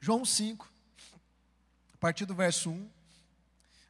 [0.00, 0.70] João 5,
[1.92, 2.90] a partir do verso 1.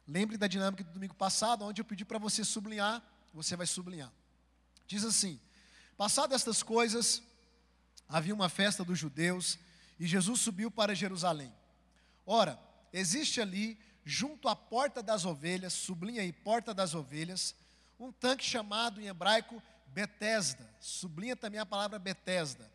[0.07, 4.11] Lembre da dinâmica do domingo passado, onde eu pedi para você sublinhar, você vai sublinhar.
[4.87, 5.39] Diz assim:
[5.95, 7.21] Passado estas coisas,
[8.07, 9.59] havia uma festa dos judeus
[9.99, 11.53] e Jesus subiu para Jerusalém.
[12.25, 12.59] Ora,
[12.91, 17.53] existe ali, junto à porta das ovelhas, sublinha aí, porta das ovelhas,
[17.99, 22.71] um tanque chamado em hebraico Betesda, sublinha também a palavra Betesda,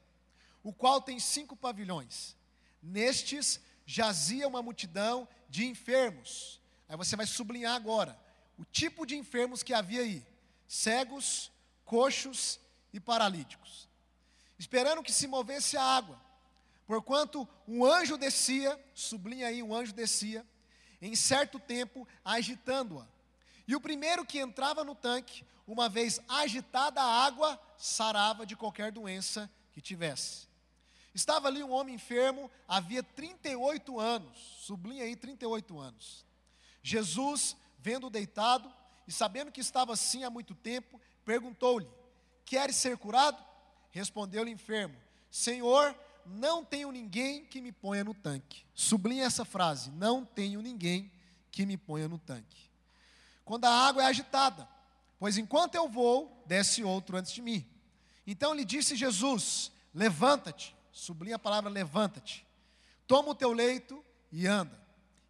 [0.62, 2.36] o qual tem cinco pavilhões.
[2.84, 6.60] Nestes jazia uma multidão de enfermos.
[6.86, 8.18] Aí você vai sublinhar agora
[8.58, 10.24] o tipo de enfermos que havia aí:
[10.68, 11.50] cegos,
[11.84, 12.60] coxos
[12.92, 13.88] e paralíticos.
[14.58, 16.20] Esperando que se movesse a água,
[16.86, 20.46] porquanto um anjo descia, sublinha aí, um anjo descia,
[21.00, 23.06] em certo tempo agitando-a.
[23.66, 28.92] E o primeiro que entrava no tanque, uma vez agitada a água, sarava de qualquer
[28.92, 30.46] doença que tivesse.
[31.14, 36.24] Estava ali um homem enfermo, havia 38 anos, sublinha aí 38 anos.
[36.82, 38.70] Jesus, vendo-o deitado
[39.06, 41.88] e sabendo que estava assim há muito tempo, perguntou-lhe:
[42.44, 43.42] Queres ser curado?
[43.92, 44.96] Respondeu-lhe enfermo:
[45.30, 48.66] Senhor, não tenho ninguém que me ponha no tanque.
[48.74, 51.12] Sublinha essa frase: Não tenho ninguém
[51.52, 52.70] que me ponha no tanque.
[53.44, 54.68] Quando a água é agitada,
[55.18, 57.64] pois enquanto eu vou, desce outro antes de mim.
[58.26, 62.46] Então lhe disse Jesus: Levanta-te sublinha a palavra levanta-te,
[63.04, 64.80] toma o teu leito e anda.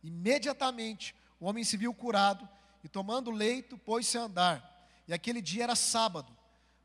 [0.02, 2.46] Imediatamente o homem se viu curado
[2.84, 4.88] e tomando o leito pôs-se a andar.
[5.08, 6.30] E aquele dia era sábado.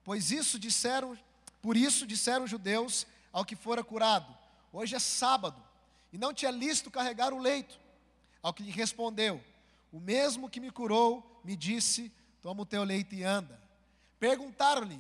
[0.04, 1.18] Pois isso disseram,
[1.62, 4.36] por isso disseram os judeus ao que fora curado:
[4.72, 5.62] Hoje é sábado,
[6.14, 7.78] e não te é lícito carregar o leito.
[8.42, 9.44] Ao que lhe respondeu:
[9.92, 13.60] O mesmo que me curou me disse: Toma o teu leito e anda.
[14.18, 15.00] Perguntaram-lhe,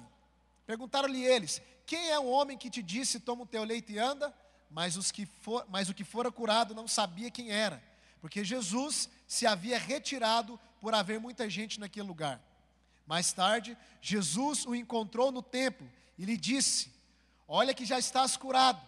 [0.67, 4.31] perguntaram-lhe eles: quem é o homem que te disse, toma o teu leito e anda?
[4.69, 7.81] Mas, os que for, mas o que fora curado não sabia quem era,
[8.21, 12.39] porque Jesus se havia retirado por haver muita gente naquele lugar.
[13.07, 16.93] Mais tarde, Jesus o encontrou no templo e lhe disse:
[17.47, 18.79] Olha que já estás curado,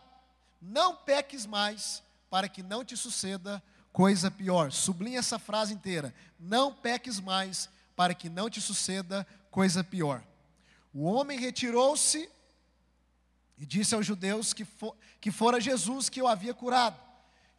[0.62, 4.72] não peques mais, para que não te suceda coisa pior.
[4.72, 10.24] Sublinha essa frase inteira: Não peques mais, para que não te suceda coisa pior.
[10.94, 12.30] O homem retirou-se
[13.62, 17.00] e disse aos judeus que, for, que fora Jesus que o havia curado.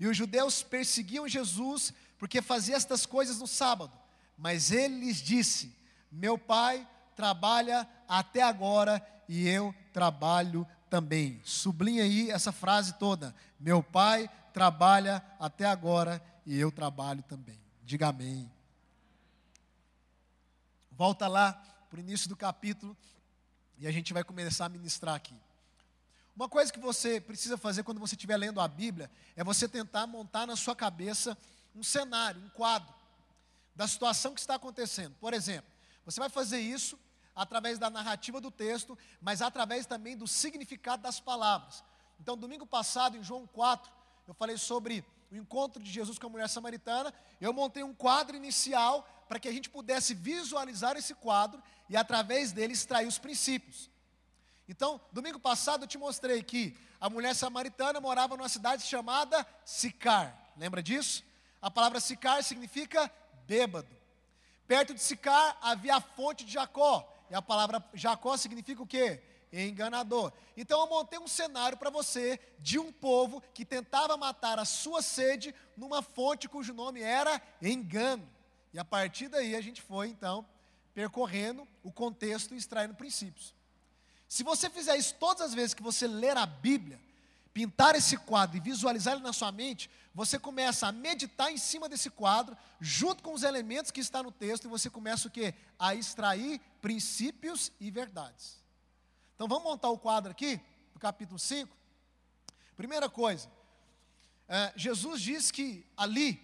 [0.00, 3.96] E os judeus perseguiam Jesus porque fazia estas coisas no sábado.
[4.36, 5.72] Mas ele lhes disse:
[6.10, 11.40] Meu pai trabalha até agora e eu trabalho também.
[11.44, 13.32] Sublinha aí essa frase toda.
[13.60, 17.60] Meu pai trabalha até agora e eu trabalho também.
[17.84, 18.50] Diga amém.
[20.90, 21.52] Volta lá
[21.88, 22.96] para o início do capítulo
[23.78, 25.36] e a gente vai começar a ministrar aqui.
[26.34, 30.06] Uma coisa que você precisa fazer quando você estiver lendo a Bíblia é você tentar
[30.06, 31.36] montar na sua cabeça
[31.74, 32.92] um cenário, um quadro
[33.74, 35.14] da situação que está acontecendo.
[35.20, 35.70] Por exemplo,
[36.04, 36.98] você vai fazer isso
[37.34, 41.84] através da narrativa do texto, mas através também do significado das palavras.
[42.20, 43.90] Então, domingo passado, em João 4,
[44.26, 47.12] eu falei sobre o encontro de Jesus com a mulher samaritana.
[47.40, 52.52] Eu montei um quadro inicial para que a gente pudesse visualizar esse quadro e, através
[52.52, 53.90] dele, extrair os princípios.
[54.72, 60.34] Então, domingo passado eu te mostrei que a mulher samaritana morava numa cidade chamada Sicar.
[60.56, 61.22] Lembra disso?
[61.60, 63.12] A palavra Sicar significa
[63.46, 63.94] bêbado.
[64.66, 67.06] Perto de Sicar havia a fonte de Jacó.
[67.28, 69.22] E a palavra Jacó significa o quê?
[69.52, 70.32] Enganador.
[70.56, 75.02] Então eu montei um cenário para você de um povo que tentava matar a sua
[75.02, 78.26] sede numa fonte cujo nome era engano.
[78.72, 80.46] E a partir daí a gente foi então
[80.94, 83.54] percorrendo o contexto e extraindo princípios.
[84.32, 86.98] Se você fizer isso todas as vezes que você ler a Bíblia,
[87.52, 91.86] pintar esse quadro e visualizar ele na sua mente, você começa a meditar em cima
[91.86, 95.52] desse quadro, junto com os elementos que está no texto, e você começa o quê?
[95.78, 98.56] A extrair princípios e verdades.
[99.34, 100.58] Então vamos montar o quadro aqui,
[100.94, 101.70] do capítulo 5.
[102.74, 103.50] Primeira coisa,
[104.48, 106.40] é, Jesus diz que ali,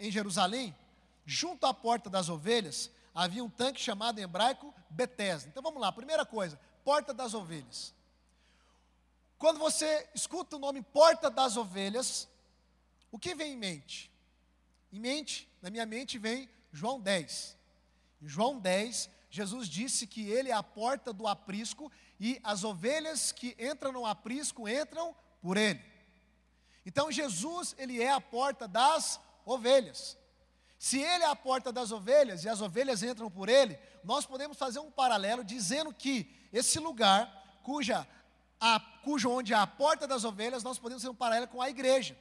[0.00, 0.76] em Jerusalém,
[1.24, 5.48] junto à porta das ovelhas, havia um tanque chamado em hebraico Betesda.
[5.48, 6.58] Então vamos lá, primeira coisa,
[6.90, 7.94] porta das ovelhas.
[9.38, 12.28] Quando você escuta o nome porta das ovelhas,
[13.12, 14.10] o que vem em mente?
[14.92, 17.56] Em mente, na minha mente vem João 10.
[18.20, 23.30] Em João 10, Jesus disse que ele é a porta do aprisco e as ovelhas
[23.30, 25.80] que entram no aprisco entram por ele.
[26.84, 30.18] Então Jesus, ele é a porta das ovelhas.
[30.76, 34.58] Se ele é a porta das ovelhas e as ovelhas entram por ele, nós podemos
[34.58, 38.06] fazer um paralelo dizendo que esse lugar, cuja,
[38.60, 41.70] a, cujo onde há a porta das ovelhas, nós podemos fazer um paralelo com a
[41.70, 42.16] igreja.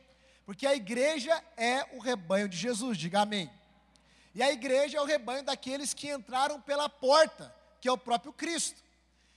[0.45, 3.49] Porque a igreja é o rebanho de Jesus, diga amém.
[4.33, 8.31] E a igreja é o rebanho daqueles que entraram pela porta, que é o próprio
[8.31, 8.81] Cristo.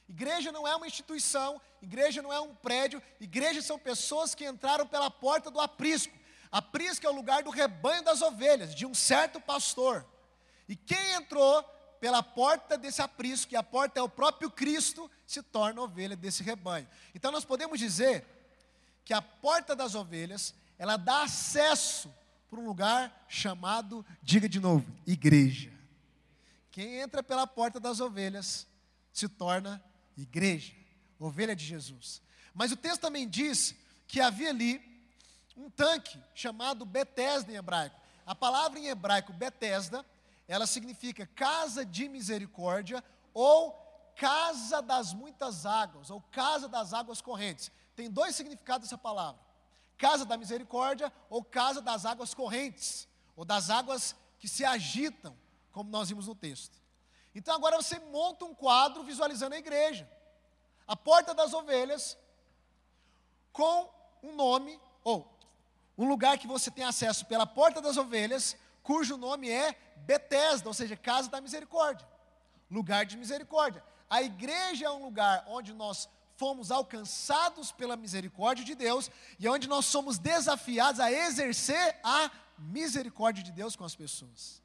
[0.08, 4.86] Igreja não é uma instituição, igreja não é um prédio, igreja são pessoas que entraram
[4.86, 6.12] pela porta do aprisco.
[6.50, 10.06] Aprisco é o lugar do rebanho das ovelhas, de um certo pastor.
[10.68, 11.64] E quem entrou
[12.02, 16.42] pela porta desse aprisco, e a porta é o próprio Cristo, se torna ovelha desse
[16.42, 16.88] rebanho.
[17.14, 18.26] Então nós podemos dizer
[19.04, 22.12] que a porta das ovelhas ela dá acesso
[22.50, 25.72] para um lugar chamado, diga de novo, igreja.
[26.72, 28.66] Quem entra pela porta das ovelhas
[29.12, 29.80] se torna
[30.18, 30.74] igreja,
[31.20, 32.20] ovelha de Jesus.
[32.52, 33.76] Mas o texto também diz
[34.08, 34.82] que havia ali
[35.56, 37.94] um tanque chamado Betesda em hebraico.
[38.26, 40.04] A palavra em hebraico Betesda,
[40.48, 43.02] ela significa casa de misericórdia
[43.32, 43.72] ou
[44.16, 47.70] casa das muitas águas, ou casa das águas correntes.
[47.96, 49.40] Tem dois significados essa palavra
[50.02, 53.06] casa da misericórdia ou casa das águas correntes,
[53.36, 55.38] ou das águas que se agitam,
[55.70, 56.76] como nós vimos no texto.
[57.32, 60.10] Então agora você monta um quadro visualizando a igreja.
[60.88, 62.18] A porta das ovelhas,
[63.52, 63.88] com
[64.24, 65.32] um nome, ou
[65.96, 70.74] um lugar que você tem acesso pela porta das ovelhas, cujo nome é Betesda, ou
[70.74, 72.06] seja, casa da misericórdia.
[72.70, 73.82] Lugar de misericórdia.
[74.08, 79.68] A igreja é um lugar onde nós fomos alcançados pela misericórdia de Deus e onde
[79.68, 84.60] nós somos desafiados a exercer a misericórdia de Deus com as pessoas.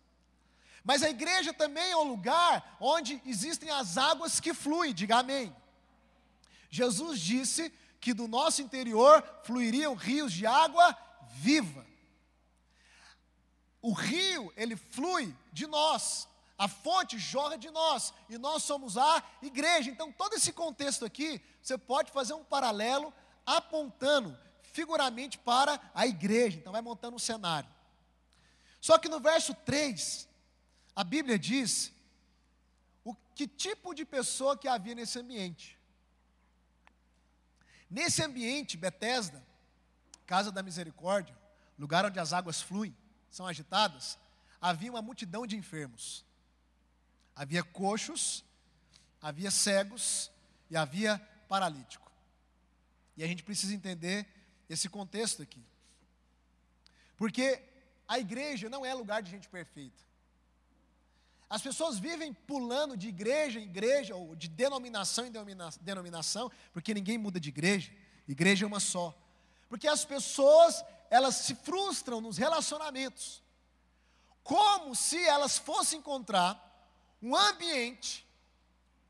[0.83, 5.55] Mas a igreja também é um lugar onde existem as águas que fluem, diga amém.
[6.69, 10.97] Jesus disse que do nosso interior fluiriam rios de água
[11.35, 11.85] viva.
[13.87, 19.23] O rio, ele flui de nós, a fonte jorra de nós e nós somos a
[19.41, 19.89] igreja.
[19.89, 23.13] Então, todo esse contexto aqui, você pode fazer um paralelo
[23.45, 24.37] apontando
[24.73, 26.57] figuramente para a igreja.
[26.57, 27.69] Então, vai montando um cenário.
[28.81, 30.27] Só que no verso 3,
[30.93, 31.93] a Bíblia diz
[33.05, 35.79] o que tipo de pessoa que havia nesse ambiente.
[37.89, 39.41] Nesse ambiente, Betesda,
[40.25, 41.33] casa da misericórdia,
[41.79, 42.93] lugar onde as águas fluem,
[43.37, 44.17] são agitadas,
[44.59, 46.25] havia uma multidão de enfermos.
[47.35, 48.43] Havia coxos,
[49.21, 50.31] havia cegos
[50.71, 52.11] e havia paralítico.
[53.15, 54.25] E a gente precisa entender
[54.67, 55.63] esse contexto aqui.
[57.15, 57.61] Porque
[58.07, 60.01] a igreja não é lugar de gente perfeita.
[61.47, 65.31] As pessoas vivem pulando de igreja em igreja, ou de denominação em
[65.79, 67.91] denominação, porque ninguém muda de igreja,
[68.27, 69.15] igreja é uma só.
[69.69, 73.41] Porque as pessoas, elas se frustram nos relacionamentos,
[74.43, 76.63] como se elas fossem encontrar
[77.21, 78.25] um ambiente,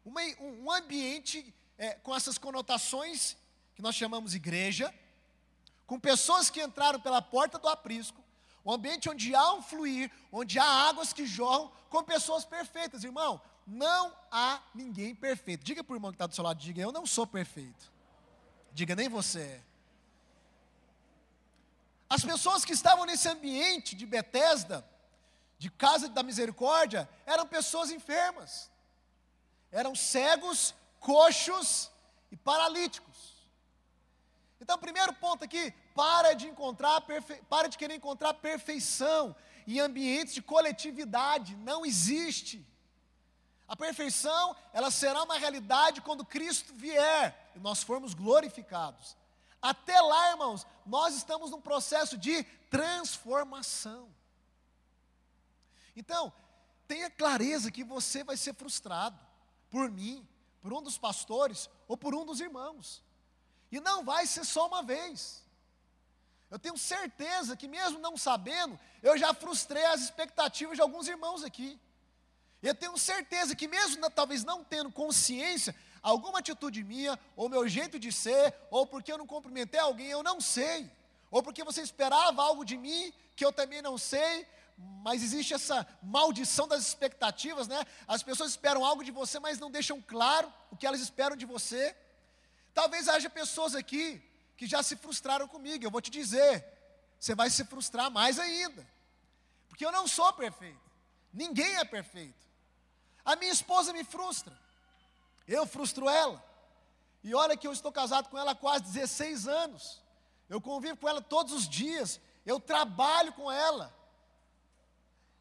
[0.03, 3.37] uma, um ambiente é, com essas conotações
[3.75, 4.93] que nós chamamos igreja,
[5.85, 8.23] com pessoas que entraram pela porta do aprisco,
[8.65, 13.41] um ambiente onde há um fluir, onde há águas que jorram, com pessoas perfeitas, irmão.
[13.65, 15.63] Não há ninguém perfeito.
[15.63, 17.91] Diga para o irmão que está do seu lado, diga, eu não sou perfeito.
[18.73, 19.63] Diga, nem você é.
[22.09, 24.87] As pessoas que estavam nesse ambiente de Betesda,
[25.57, 28.71] de casa da misericórdia eram pessoas enfermas,
[29.71, 31.91] eram cegos, coxos
[32.31, 33.35] e paralíticos.
[34.61, 37.01] Então, primeiro ponto aqui, para de encontrar,
[37.49, 39.35] para de querer encontrar perfeição
[39.67, 42.65] em ambientes de coletividade, não existe.
[43.67, 49.17] A perfeição, ela será uma realidade quando Cristo vier e nós formos glorificados.
[49.61, 54.09] Até lá, irmãos, nós estamos num processo de transformação.
[55.95, 56.31] Então,
[56.87, 59.19] tenha clareza que você vai ser frustrado
[59.69, 60.25] por mim,
[60.61, 63.03] por um dos pastores ou por um dos irmãos.
[63.71, 65.43] E não vai ser só uma vez.
[66.49, 71.43] Eu tenho certeza que, mesmo não sabendo, eu já frustrei as expectativas de alguns irmãos
[71.43, 71.79] aqui.
[72.61, 77.99] Eu tenho certeza que, mesmo talvez não tendo consciência, alguma atitude minha, ou meu jeito
[77.99, 80.89] de ser, ou porque eu não cumprimentei alguém, eu não sei,
[81.29, 85.87] ou porque você esperava algo de mim que eu também não sei, mas existe essa
[86.03, 87.83] maldição das expectativas, né?
[88.07, 91.45] As pessoas esperam algo de você, mas não deixam claro o que elas esperam de
[91.45, 91.95] você.
[92.73, 94.21] Talvez haja pessoas aqui
[94.55, 95.83] que já se frustraram comigo.
[95.83, 96.63] Eu vou te dizer,
[97.19, 98.87] você vai se frustrar mais ainda.
[99.67, 100.79] Porque eu não sou perfeito.
[101.33, 102.45] Ninguém é perfeito.
[103.25, 104.57] A minha esposa me frustra.
[105.47, 106.43] Eu frustro ela.
[107.23, 110.01] E olha que eu estou casado com ela há quase 16 anos.
[110.49, 112.19] Eu convivo com ela todos os dias.
[112.45, 113.97] Eu trabalho com ela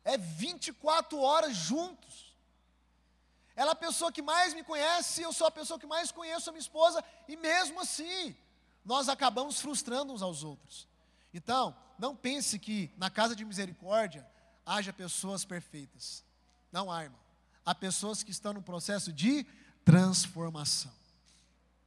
[0.07, 2.33] é 24 horas juntos.
[3.57, 6.49] Ela é a pessoa que mais me conhece, eu sou a pessoa que mais conheço
[6.49, 8.37] a minha esposa, e mesmo assim,
[8.85, 10.87] nós acabamos frustrando uns aos outros.
[11.35, 14.25] Então, não pense que na casa de misericórdia
[14.65, 16.25] haja pessoas perfeitas.
[16.71, 17.19] Não há, irmão.
[17.65, 19.45] Há pessoas que estão no processo de
[19.87, 20.93] transformação.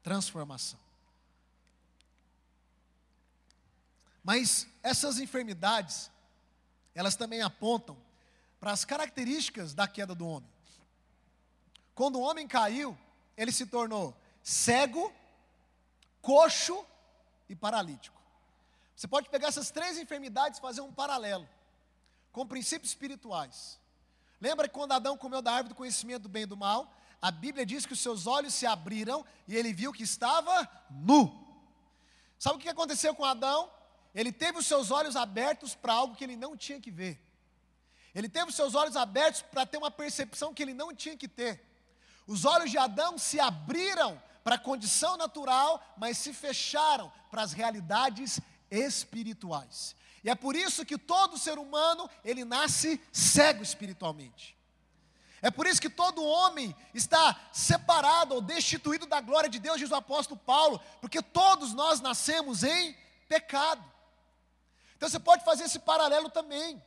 [0.02, 0.80] Transformação.
[4.24, 6.10] Mas essas enfermidades,
[6.96, 7.98] elas também apontam
[8.58, 10.50] para as características da queda do homem.
[11.94, 12.98] Quando o homem caiu,
[13.36, 15.14] ele se tornou cego,
[16.22, 16.86] coxo
[17.50, 18.18] e paralítico.
[18.96, 21.48] Você pode pegar essas três enfermidades e fazer um paralelo
[22.32, 23.78] com princípios espirituais.
[24.40, 27.32] Lembra que quando Adão comeu da árvore do conhecimento do bem e do mal, a
[27.32, 31.48] Bíblia diz que os seus olhos se abriram e ele viu que estava nu.
[32.38, 33.70] Sabe o que aconteceu com Adão?
[34.16, 37.22] Ele teve os seus olhos abertos para algo que ele não tinha que ver.
[38.16, 41.28] Ele teve os seus olhos abertos para ter uma percepção que ele não tinha que
[41.28, 41.64] ter.
[42.26, 47.52] Os olhos de Adão se abriram para a condição natural, mas se fecharam para as
[47.54, 48.40] realidades
[48.72, 49.96] espirituais.
[50.24, 54.59] E é por isso que todo ser humano, ele nasce cego espiritualmente.
[55.42, 59.92] É por isso que todo homem está separado ou destituído da glória de Deus, diz
[59.92, 62.96] o apóstolo Paulo, porque todos nós nascemos em
[63.28, 63.84] pecado.
[64.98, 66.84] Então você pode fazer esse paralelo também.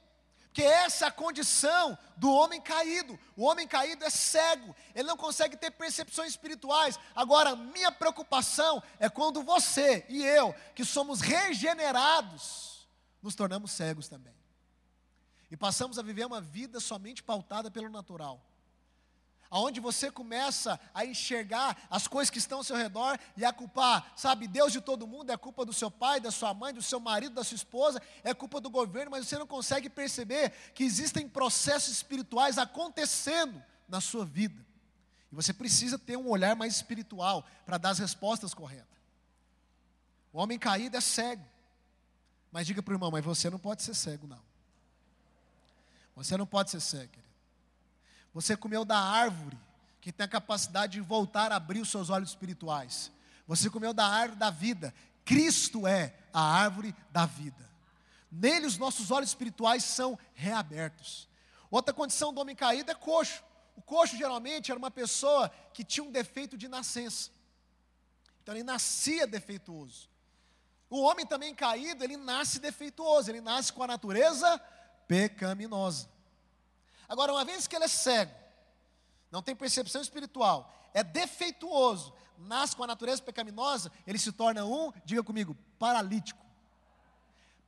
[0.52, 3.18] Porque essa é a condição do homem caído.
[3.34, 7.00] O homem caído é cego, ele não consegue ter percepções espirituais.
[7.16, 12.86] Agora, minha preocupação é quando você e eu, que somos regenerados,
[13.22, 14.41] nos tornamos cegos também.
[15.52, 18.42] E passamos a viver uma vida somente pautada pelo natural
[19.52, 24.10] aonde você começa a enxergar as coisas que estão ao seu redor e a culpar,
[24.16, 26.98] sabe, Deus de todo mundo, é culpa do seu pai, da sua mãe, do seu
[26.98, 31.28] marido, da sua esposa, é culpa do governo, mas você não consegue perceber que existem
[31.28, 34.64] processos espirituais acontecendo na sua vida.
[35.30, 38.86] E você precisa ter um olhar mais espiritual para dar as respostas corretas.
[40.32, 41.44] O homem caído é cego.
[42.50, 44.51] Mas diga para o irmão, mas você não pode ser cego, não.
[46.14, 47.12] Você não pode ser cego.
[48.34, 49.58] Você comeu da árvore
[50.00, 53.10] que tem a capacidade de voltar a abrir os seus olhos espirituais.
[53.46, 54.92] Você comeu da árvore da vida.
[55.24, 57.70] Cristo é a árvore da vida.
[58.30, 61.28] Nele os nossos olhos espirituais são reabertos.
[61.70, 63.42] Outra condição do homem caído é coxo.
[63.76, 67.30] O coxo geralmente era uma pessoa que tinha um defeito de nascença.
[68.42, 70.08] Então ele nascia defeituoso.
[70.90, 74.60] O homem também caído, ele nasce defeituoso, ele nasce com a natureza
[75.12, 76.08] pecaminosa.
[77.06, 78.32] Agora, uma vez que ele é cego,
[79.30, 84.90] não tem percepção espiritual, é defeituoso, nasce com a natureza pecaminosa, ele se torna um,
[85.04, 86.40] diga comigo, paralítico.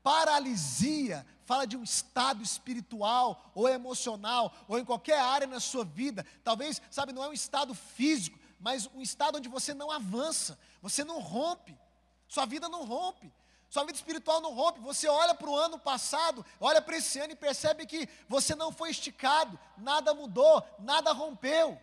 [0.02, 6.24] Paralisia fala de um estado espiritual ou emocional, ou em qualquer área na sua vida.
[6.42, 11.04] Talvez, sabe, não é um estado físico, mas um estado onde você não avança, você
[11.04, 11.78] não rompe,
[12.26, 13.30] sua vida não rompe.
[13.74, 14.78] Sua vida espiritual não rompe.
[14.78, 18.70] Você olha para o ano passado, olha para esse ano e percebe que você não
[18.70, 21.76] foi esticado, nada mudou, nada rompeu,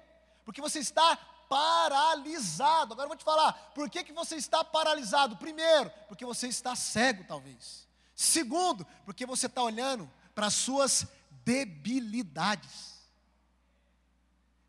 [0.46, 1.18] porque você está
[1.50, 2.94] paralisado.
[2.94, 5.36] Agora eu vou te falar, por que, que você está paralisado?
[5.36, 7.86] Primeiro, porque você está cego, talvez.
[8.16, 11.06] Segundo, porque você está olhando para as suas
[11.44, 13.02] debilidades.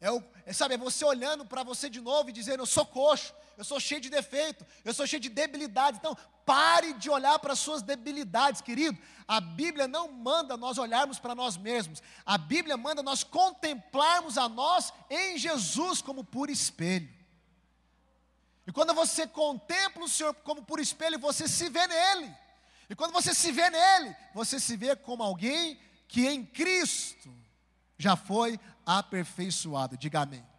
[0.00, 2.84] É, o, é, sabe, é você olhando para você de novo e dizendo: Eu sou
[2.84, 5.98] coxo, eu sou cheio de defeito, eu sou cheio de debilidades.
[5.98, 8.98] Então, pare de olhar para as suas debilidades, querido.
[9.26, 14.48] A Bíblia não manda nós olharmos para nós mesmos, a Bíblia manda nós contemplarmos a
[14.48, 17.08] nós em Jesus como por espelho.
[18.66, 22.32] E quando você contempla o Senhor como por espelho, você se vê nele.
[22.88, 27.34] E quando você se vê nele, você se vê como alguém que em Cristo
[27.98, 29.96] já foi aperfeiçoado.
[29.96, 30.51] Diga amém.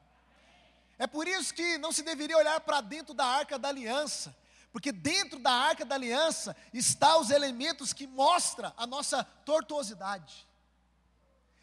[0.98, 4.36] É por isso que não se deveria olhar para dentro da arca da aliança,
[4.72, 10.48] porque dentro da arca da aliança está os elementos que mostram a nossa tortuosidade.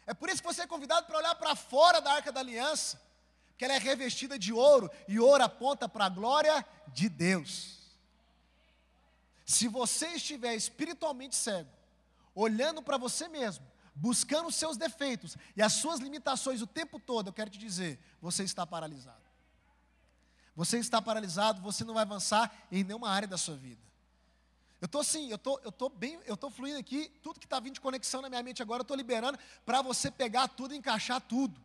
[0.05, 3.01] É por isso que você é convidado para olhar para fora da arca da aliança,
[3.49, 7.79] porque ela é revestida de ouro e ouro aponta para a glória de Deus.
[9.45, 11.69] Se você estiver espiritualmente cego,
[12.33, 17.27] olhando para você mesmo, buscando os seus defeitos e as suas limitações o tempo todo,
[17.27, 19.20] eu quero te dizer, você está paralisado.
[20.55, 23.81] Você está paralisado, você não vai avançar em nenhuma área da sua vida.
[24.81, 27.59] Eu estou assim, eu tô, estou tô bem, eu estou fluindo aqui, tudo que está
[27.59, 30.77] vindo de conexão na minha mente agora, eu estou liberando para você pegar tudo e
[30.77, 31.61] encaixar tudo.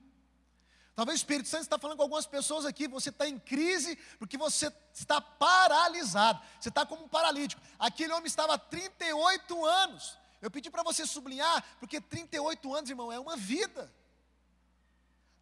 [0.95, 4.37] Talvez o Espírito Santo está falando com algumas pessoas aqui, você está em crise porque
[4.37, 7.61] você está paralisado, você está como um paralítico.
[7.78, 13.11] Aquele homem estava há 38 anos, eu pedi para você sublinhar, porque 38 anos, irmão,
[13.11, 13.93] é uma vida.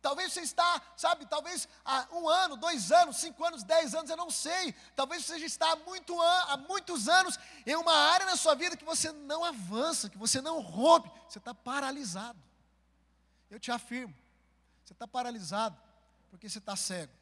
[0.05, 4.19] Talvez você está, sabe, talvez há um ano, dois anos, cinco anos, dez anos, eu
[4.19, 4.75] não sei.
[4.95, 8.55] Talvez você já está há, muito an há muitos anos em uma área na sua
[8.55, 12.39] vida que você não avança, que você não rompe, você está paralisado.
[13.51, 14.15] Eu te afirmo,
[14.85, 15.75] você está paralisado
[16.29, 17.15] porque você está cego,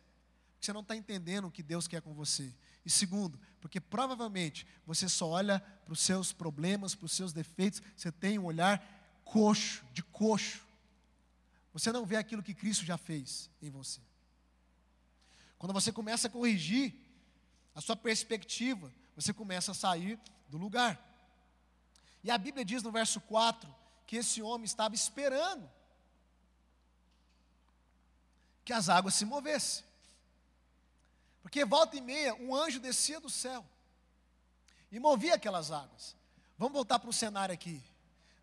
[0.55, 2.53] porque você não está entendendo o que Deus quer com você.
[2.85, 7.81] E segundo, porque provavelmente você só olha para os seus problemas, para os seus defeitos,
[7.97, 8.85] você tem um olhar
[9.25, 10.72] coxo, de coxo.
[11.73, 14.01] Você não vê aquilo que Cristo já fez em você.
[15.59, 16.95] Quando você começa a corrigir
[17.75, 21.01] a sua perspectiva, você começa a sair do lugar.
[22.23, 23.73] E a Bíblia diz no verso 4
[24.07, 25.71] que esse homem estava esperando
[28.65, 29.85] que as águas se movessem.
[31.43, 33.65] Porque volta e meia, um anjo descia do céu
[34.91, 36.15] e movia aquelas águas.
[36.57, 37.83] Vamos voltar para o cenário aqui.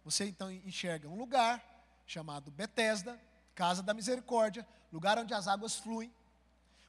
[0.03, 1.63] Você então enxerga um lugar
[2.09, 3.21] chamado Betesda,
[3.53, 6.11] casa da misericórdia, lugar onde as águas fluem.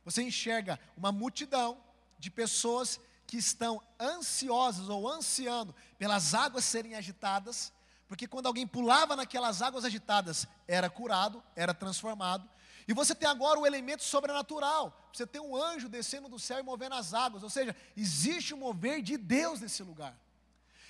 [0.02, 1.78] Você enxerga uma multidão
[2.18, 7.70] de pessoas que estão ansiosas ou ansiando pelas águas serem agitadas,
[8.08, 12.48] porque quando alguém pulava naquelas águas agitadas, era curado, era transformado.
[12.88, 14.98] E você tem agora o elemento sobrenatural.
[15.12, 17.42] Você tem um anjo descendo do céu e movendo as águas.
[17.42, 20.18] Ou seja, existe um mover de Deus nesse lugar.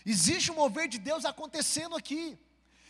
[0.06, 2.38] Existe um mover de Deus acontecendo aqui.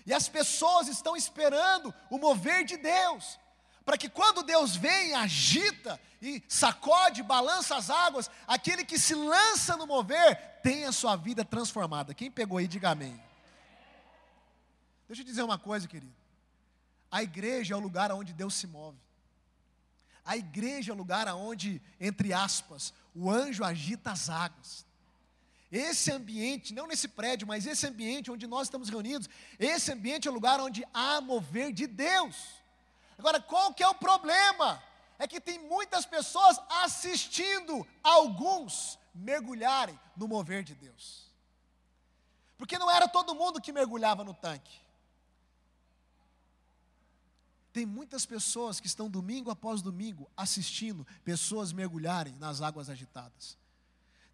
[0.07, 3.38] E as pessoas estão esperando o mover de Deus.
[3.85, 9.76] Para que quando Deus vem, agita e sacode, balança as águas, aquele que se lança
[9.76, 12.14] no mover tenha sua vida transformada.
[12.14, 13.21] Quem pegou aí, diga amém.
[15.09, 16.14] Deixa eu dizer uma coisa, querido.
[17.11, 18.99] A igreja é o lugar onde Deus se move.
[20.25, 24.87] A igreja é o lugar onde, entre aspas, o anjo agita as águas.
[25.71, 30.31] Esse ambiente, não nesse prédio, mas esse ambiente onde nós estamos reunidos, esse ambiente é
[30.31, 32.37] o lugar onde há mover de Deus.
[33.17, 34.83] Agora, qual que é o problema?
[35.19, 41.31] É que tem muitas pessoas assistindo alguns mergulharem no mover de Deus.
[42.57, 44.81] Porque não era todo mundo que mergulhava no tanque.
[47.73, 53.60] Tem muitas pessoas que estão domingo após domingo assistindo pessoas mergulharem nas águas agitadas.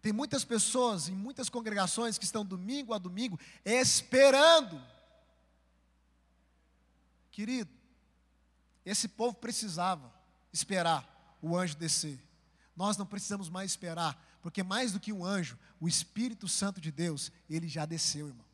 [0.01, 4.81] Tem muitas pessoas em muitas congregações que estão domingo a domingo esperando.
[7.31, 7.71] Querido,
[8.85, 10.13] esse povo precisava
[10.51, 12.19] esperar o anjo descer.
[12.75, 16.91] Nós não precisamos mais esperar, porque mais do que um anjo, o Espírito Santo de
[16.91, 18.45] Deus, ele já desceu, irmão.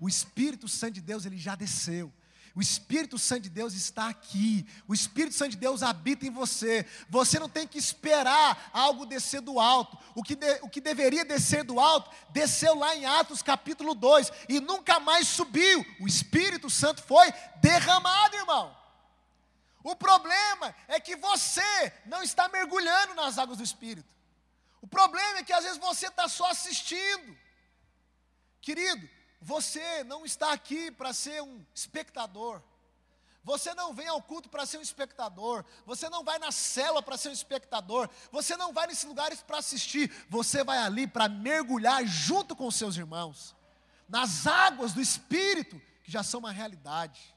[0.00, 2.12] O Espírito Santo de Deus, ele já desceu.
[2.56, 4.64] O Espírito Santo de Deus está aqui.
[4.86, 6.86] O Espírito Santo de Deus habita em você.
[7.08, 9.98] Você não tem que esperar algo descer do alto.
[10.14, 14.30] O que, de, o que deveria descer do alto, desceu lá em Atos capítulo 2
[14.48, 15.84] e nunca mais subiu.
[16.00, 18.76] O Espírito Santo foi derramado, irmão.
[19.82, 24.08] O problema é que você não está mergulhando nas águas do Espírito.
[24.80, 27.36] O problema é que às vezes você está só assistindo.
[28.60, 29.08] Querido,
[29.44, 32.62] você não está aqui para ser um espectador.
[33.42, 35.66] Você não vem ao culto para ser um espectador.
[35.84, 38.08] Você não vai na cela para ser um espectador.
[38.32, 40.10] Você não vai nesses lugares para assistir.
[40.30, 43.54] Você vai ali para mergulhar junto com os seus irmãos.
[44.08, 47.36] Nas águas do Espírito, que já são uma realidade.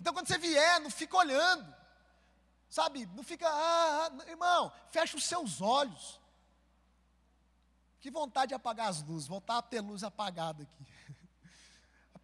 [0.00, 1.72] Então quando você vier, não fica olhando.
[2.68, 6.20] Sabe, não fica, ah, ah, irmão, fecha os seus olhos.
[8.00, 10.97] Que vontade de apagar as luzes, voltar a ter luz apagada aqui.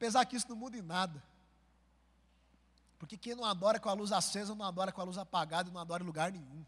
[0.05, 1.23] Apesar que isso não muda em nada.
[2.99, 5.81] Porque quem não adora com a luz acesa, não adora com a luz apagada não
[5.81, 6.63] adora em lugar nenhum.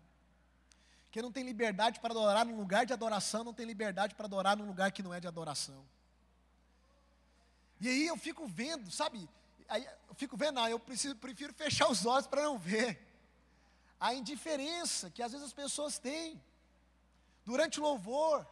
[1.11, 4.57] Quem não tem liberdade para adorar num lugar de adoração, não tem liberdade para adorar
[4.57, 5.85] num lugar que não é de adoração.
[7.79, 9.29] E aí eu fico vendo, sabe?
[9.69, 12.99] Aí eu fico vendo, não, eu preciso, prefiro fechar os olhos para não ver.
[14.01, 16.43] A indiferença que às vezes as pessoas têm
[17.45, 18.47] durante o louvor,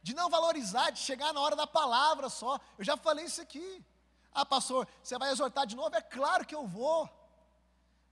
[0.00, 2.60] de não valorizar, de chegar na hora da palavra só.
[2.78, 3.84] Eu já falei isso aqui.
[4.32, 5.94] Ah, pastor, você vai exortar de novo?
[5.94, 7.08] É claro que eu vou.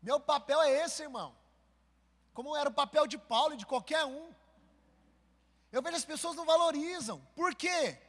[0.02, 1.34] Meu papel é esse, irmão.
[2.32, 4.32] Como era o papel de Paulo e de qualquer um.
[5.70, 7.20] Eu vejo as pessoas não valorizam.
[7.34, 8.00] Por quê?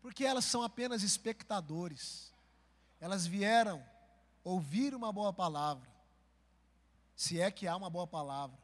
[0.00, 2.32] Porque elas são apenas espectadores.
[3.00, 3.84] Elas vieram
[4.42, 5.88] ouvir uma boa palavra.
[7.14, 8.58] Se é que há uma boa palavra.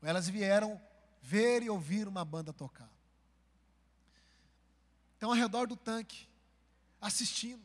[0.00, 0.80] Ou elas vieram
[1.20, 2.90] ver e ouvir uma banda tocar.
[5.16, 6.27] Então, ao redor do tanque,
[7.00, 7.62] assistindo.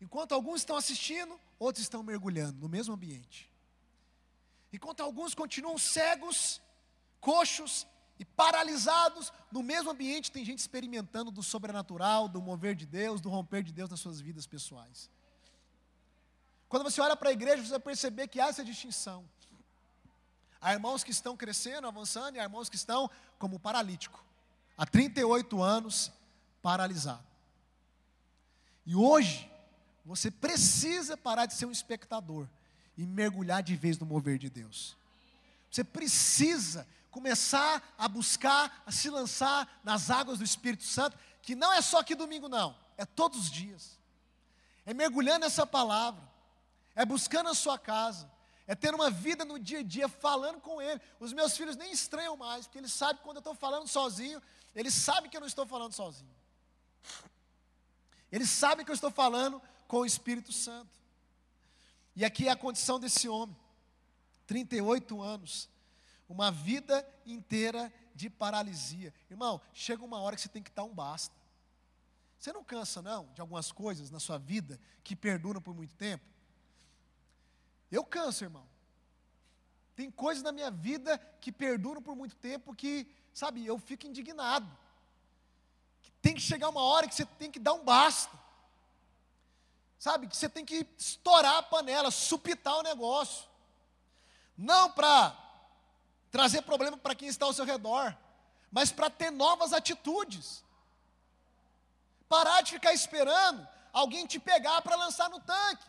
[0.00, 3.50] Enquanto alguns estão assistindo, outros estão mergulhando no mesmo ambiente.
[4.72, 6.60] Enquanto alguns continuam cegos,
[7.20, 7.86] coxos
[8.18, 13.28] e paralisados, no mesmo ambiente tem gente experimentando do sobrenatural, do mover de Deus, do
[13.28, 15.10] romper de Deus nas suas vidas pessoais.
[16.68, 19.24] quando você olha para a igreja, você vai perceber que há essa distinção.
[20.60, 24.24] Há irmãos que estão crescendo, avançando, e há irmãos que estão como paralítico,
[24.76, 26.10] há 38 anos
[26.60, 27.35] paralisado.
[28.86, 29.50] E hoje,
[30.04, 32.48] você precisa parar de ser um espectador
[32.96, 34.96] e mergulhar de vez no mover de Deus.
[35.70, 41.72] Você precisa começar a buscar, a se lançar nas águas do Espírito Santo, que não
[41.72, 43.98] é só aqui domingo, não, é todos os dias.
[44.84, 46.22] É mergulhando nessa palavra,
[46.94, 48.30] é buscando a sua casa,
[48.66, 51.00] é ter uma vida no dia a dia falando com Ele.
[51.18, 54.40] Os meus filhos nem estranham mais, porque eles sabem que quando eu estou falando sozinho,
[54.74, 56.34] eles sabem que eu não estou falando sozinho.
[58.36, 60.90] Eles sabem que eu estou falando com o Espírito Santo.
[62.14, 63.56] E aqui é a condição desse homem:
[64.46, 65.70] 38 anos,
[66.28, 69.14] uma vida inteira de paralisia.
[69.30, 71.34] Irmão, chega uma hora que você tem que dar um basta.
[72.38, 76.26] Você não cansa, não, de algumas coisas na sua vida que perduram por muito tempo?
[77.90, 78.68] Eu canso, irmão.
[79.94, 84.68] Tem coisas na minha vida que perduram por muito tempo que, sabe, eu fico indignado.
[86.26, 88.36] Tem que chegar uma hora que você tem que dar um basta.
[89.96, 93.44] Sabe, que você tem que estourar a panela, supitar o negócio.
[94.58, 95.36] Não para
[96.28, 98.12] trazer problema para quem está ao seu redor,
[98.72, 100.64] mas para ter novas atitudes.
[102.28, 105.86] Parar de ficar esperando alguém te pegar para lançar no tanque.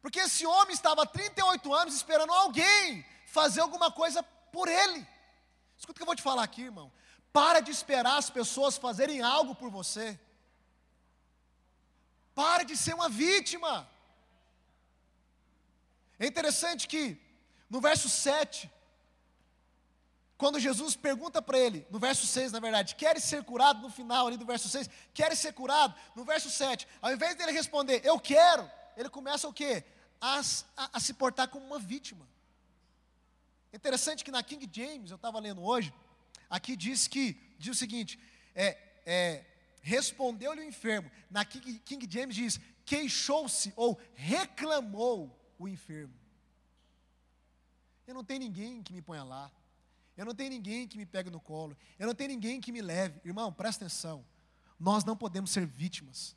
[0.00, 5.06] Porque esse homem estava há 38 anos esperando alguém fazer alguma coisa por ele.
[5.76, 6.90] Escuta o que eu vou te falar aqui, irmão.
[7.38, 10.06] Para de esperar as pessoas fazerem algo por você.
[12.34, 13.72] Pare de ser uma vítima.
[16.18, 17.02] É interessante que
[17.68, 18.70] no verso 7,
[20.38, 23.82] quando Jesus pergunta para ele, no verso 6, na verdade, queres ser curado?
[23.82, 25.94] No final ali do verso 6, queres ser curado?
[26.14, 28.64] No verso 7, ao invés dele responder, eu quero,
[28.96, 29.84] ele começa o quê?
[30.24, 30.40] a,
[30.76, 32.26] a, a se portar como uma vítima.
[33.72, 35.92] Interessante que na King James, eu estava lendo hoje,
[36.56, 38.18] aqui diz que, diz o seguinte,
[38.54, 39.44] é, é,
[39.82, 41.10] respondeu-lhe o enfermo.
[41.30, 45.18] Na King, King James diz, queixou-se ou reclamou
[45.58, 46.14] o enfermo.
[48.06, 49.50] Eu não tenho ninguém que me ponha lá.
[50.16, 51.76] Eu não tenho ninguém que me pegue no colo.
[51.98, 53.20] Eu não tenho ninguém que me leve.
[53.24, 54.24] Irmão, presta atenção.
[54.78, 56.36] Nós não podemos ser vítimas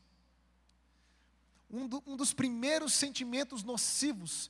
[1.70, 4.50] um, do, um dos primeiros sentimentos nocivos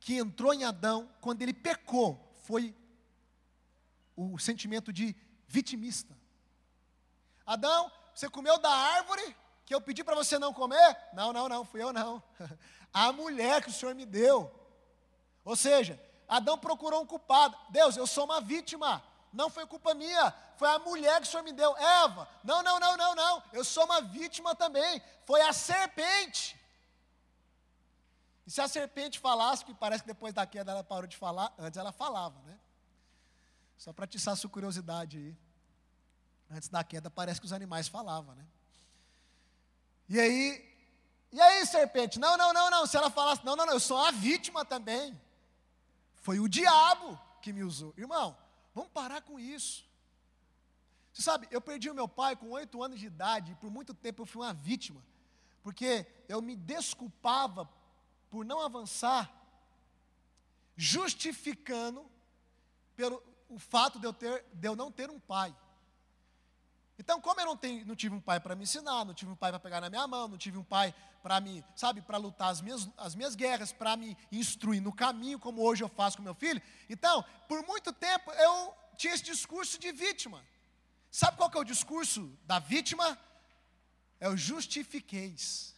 [0.00, 2.74] que entrou em Adão quando ele pecou foi
[4.18, 5.14] o sentimento de
[5.46, 6.16] vitimista.
[7.46, 10.96] Adão, você comeu da árvore que eu pedi para você não comer?
[11.12, 12.22] Não, não, não, fui eu não.
[12.92, 14.52] A mulher que o Senhor me deu.
[15.44, 17.56] Ou seja, Adão procurou um culpado.
[17.70, 19.02] Deus, eu sou uma vítima.
[19.32, 21.76] Não foi culpa minha, foi a mulher que o Senhor me deu.
[21.76, 23.42] Eva, não, não, não, não, não.
[23.52, 25.02] Eu sou uma vítima também.
[25.26, 26.58] Foi a serpente.
[28.46, 31.52] E se a serpente falasse, que parece que depois da queda ela parou de falar,
[31.58, 32.58] antes ela falava, né?
[33.78, 35.36] Só para atiçar sua curiosidade aí.
[36.50, 38.46] Antes da queda parece que os animais falavam, né?
[40.08, 40.74] E aí,
[41.32, 42.18] e aí, serpente?
[42.18, 42.86] Não, não, não, não.
[42.86, 45.18] Se ela falasse, não, não, não, eu sou a vítima também.
[46.16, 47.94] Foi o diabo que me usou.
[47.96, 48.36] Irmão,
[48.78, 49.84] Vamos parar com isso.
[51.12, 53.92] Você sabe, eu perdi o meu pai com oito anos de idade, e por muito
[53.92, 55.04] tempo eu fui uma vítima,
[55.64, 57.68] porque eu me desculpava
[58.30, 59.28] por não avançar,
[60.76, 62.08] justificando
[62.94, 65.54] pelo o fato de eu, ter, de eu não ter um pai.
[66.98, 69.36] Então, como eu não, tenho, não tive um pai para me ensinar, não tive um
[69.36, 72.50] pai para pegar na minha mão, não tive um pai para me, sabe, para lutar
[72.50, 76.24] as minhas, as minhas guerras, para me instruir no caminho, como hoje eu faço com
[76.24, 76.60] meu filho.
[76.90, 80.44] Então, por muito tempo eu tinha esse discurso de vítima.
[81.10, 83.16] Sabe qual que é o discurso da vítima?
[84.18, 85.77] É o justifiqueis.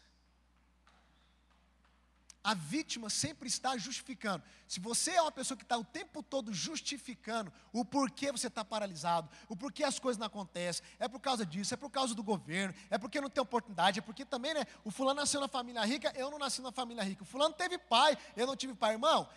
[2.43, 4.43] A vítima sempre está justificando.
[4.67, 8.65] Se você é uma pessoa que está o tempo todo justificando o porquê você está
[8.65, 12.23] paralisado, o porquê as coisas não acontecem, é por causa disso, é por causa do
[12.23, 14.65] governo, é porque não tem oportunidade, é porque também, né?
[14.85, 17.23] O fulano nasceu na família rica, eu não nasci na família rica.
[17.25, 19.29] O fulano teve pai, eu não tive pai, irmão.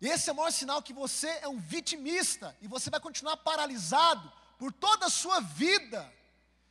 [0.00, 4.32] Esse é o maior sinal que você é um vitimista e você vai continuar paralisado
[4.58, 6.12] por toda a sua vida,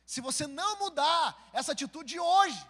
[0.06, 2.66] se você não mudar essa atitude hoje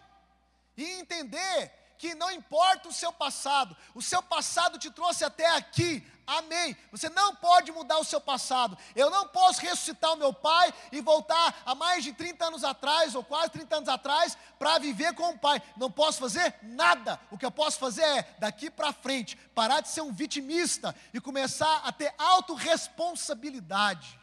[0.77, 6.07] e entender que não importa o seu passado, o seu passado te trouxe até aqui,
[6.27, 6.77] amém.
[6.91, 8.77] Você não pode mudar o seu passado.
[8.95, 13.15] Eu não posso ressuscitar o meu pai e voltar a mais de 30 anos atrás,
[13.15, 15.63] ou quase 30 anos atrás, para viver com o pai.
[15.77, 17.21] Não posso fazer nada.
[17.31, 21.21] O que eu posso fazer é, daqui para frente, parar de ser um vitimista e
[21.21, 24.19] começar a ter autorresponsabilidade,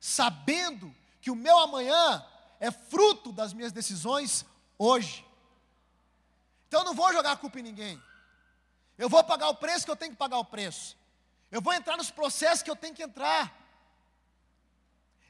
[0.00, 2.24] sabendo que o meu amanhã
[2.60, 4.44] é fruto das minhas decisões
[4.78, 5.25] hoje.
[6.66, 8.02] Então eu não vou jogar a culpa em ninguém.
[8.98, 10.96] Eu vou pagar o preço que eu tenho que pagar o preço.
[11.50, 13.54] Eu vou entrar nos processos que eu tenho que entrar.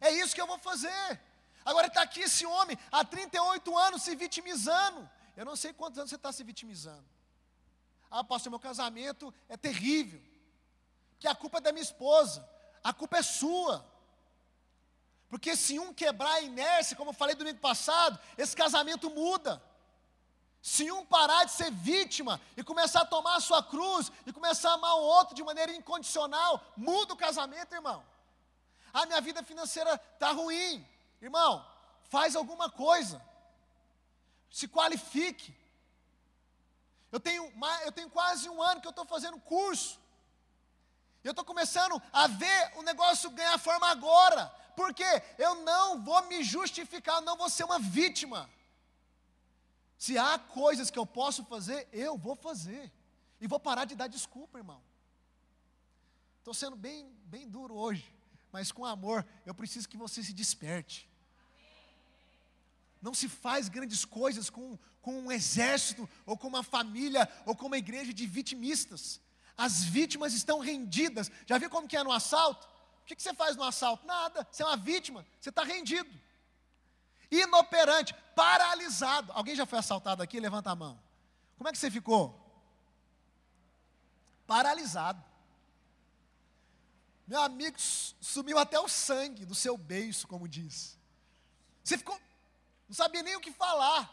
[0.00, 1.20] É isso que eu vou fazer.
[1.64, 5.08] Agora está aqui esse homem, há 38 anos, se vitimizando.
[5.36, 7.04] Eu não sei quantos anos você está se vitimizando.
[8.10, 10.22] Ah, pastor, meu casamento é terrível.
[11.18, 12.48] Que a culpa é da minha esposa.
[12.82, 13.84] A culpa é sua.
[15.28, 19.62] Porque se um quebrar a inércia, como eu falei domingo passado, esse casamento muda.
[20.66, 24.70] Se um parar de ser vítima e começar a tomar a sua cruz e começar
[24.70, 28.04] a amar o outro de maneira incondicional, muda o casamento, irmão.
[28.92, 30.84] A minha vida financeira está ruim.
[31.22, 31.64] Irmão,
[32.10, 33.24] faz alguma coisa.
[34.50, 35.56] Se qualifique.
[37.12, 37.44] Eu tenho,
[37.84, 40.00] eu tenho quase um ano que eu estou fazendo curso.
[41.22, 44.52] Eu estou começando a ver o negócio ganhar forma agora.
[44.74, 45.06] Porque
[45.38, 48.50] eu não vou me justificar, eu não vou ser uma vítima.
[49.98, 52.92] Se há coisas que eu posso fazer, eu vou fazer.
[53.40, 54.82] E vou parar de dar desculpa, irmão.
[56.38, 58.16] Estou sendo bem, bem duro hoje
[58.56, 61.06] mas com amor, eu preciso que você se desperte.
[63.02, 67.66] Não se faz grandes coisas com, com um exército, ou com uma família, ou com
[67.66, 69.20] uma igreja de vitimistas.
[69.58, 71.30] As vítimas estão rendidas.
[71.44, 72.66] Já viu como que é no assalto?
[73.02, 74.06] O que, que você faz no assalto?
[74.06, 74.48] Nada.
[74.50, 76.10] Você é uma vítima, você está rendido.
[77.30, 79.32] Inoperante, paralisado.
[79.32, 80.38] Alguém já foi assaltado aqui?
[80.38, 81.00] Levanta a mão.
[81.56, 82.42] Como é que você ficou?
[84.46, 85.22] Paralisado.
[87.26, 90.96] Meu amigo, sumiu até o sangue do seu beiço, como diz.
[91.82, 92.20] Você ficou,
[92.88, 94.12] não sabia nem o que falar.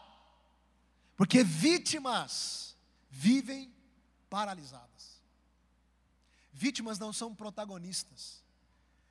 [1.16, 2.76] Porque vítimas
[3.08, 3.72] vivem
[4.28, 5.22] paralisadas.
[6.52, 8.42] Vítimas não são protagonistas.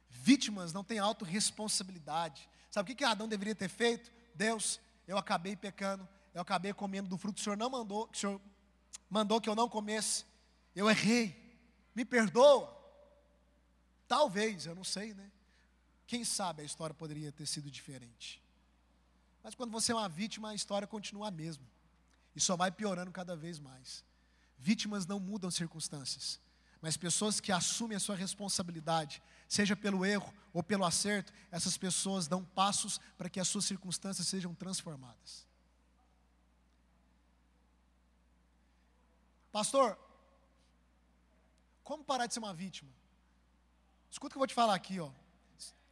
[0.10, 2.50] Vítimas não têm autorresponsabilidade.
[2.74, 4.12] Sabe o que, que Adão deveria ter feito?
[4.34, 8.18] Deus, eu acabei pecando, eu acabei comendo do fruto que o Senhor não mandou, que
[8.18, 8.42] o Senhor
[9.08, 10.26] mandou que eu não comesse.
[10.76, 11.56] Eu errei.
[11.94, 12.76] Me perdoa.
[14.08, 15.32] Talvez, eu não sei, né?
[16.08, 18.42] Quem sabe a história poderia ter sido diferente.
[19.44, 21.68] Mas quando você é uma vítima, a história continua a mesma.
[22.36, 24.04] E só vai piorando cada vez mais.
[24.58, 26.40] Vítimas não mudam circunstâncias,
[26.84, 32.28] mas pessoas que assumem a sua responsabilidade, seja pelo erro ou pelo acerto, essas pessoas
[32.28, 35.48] dão passos para que as suas circunstâncias sejam transformadas.
[39.50, 39.98] Pastor,
[41.86, 42.92] como parar de ser uma vítima?
[44.12, 45.10] Escuta o que eu vou te falar aqui, ó.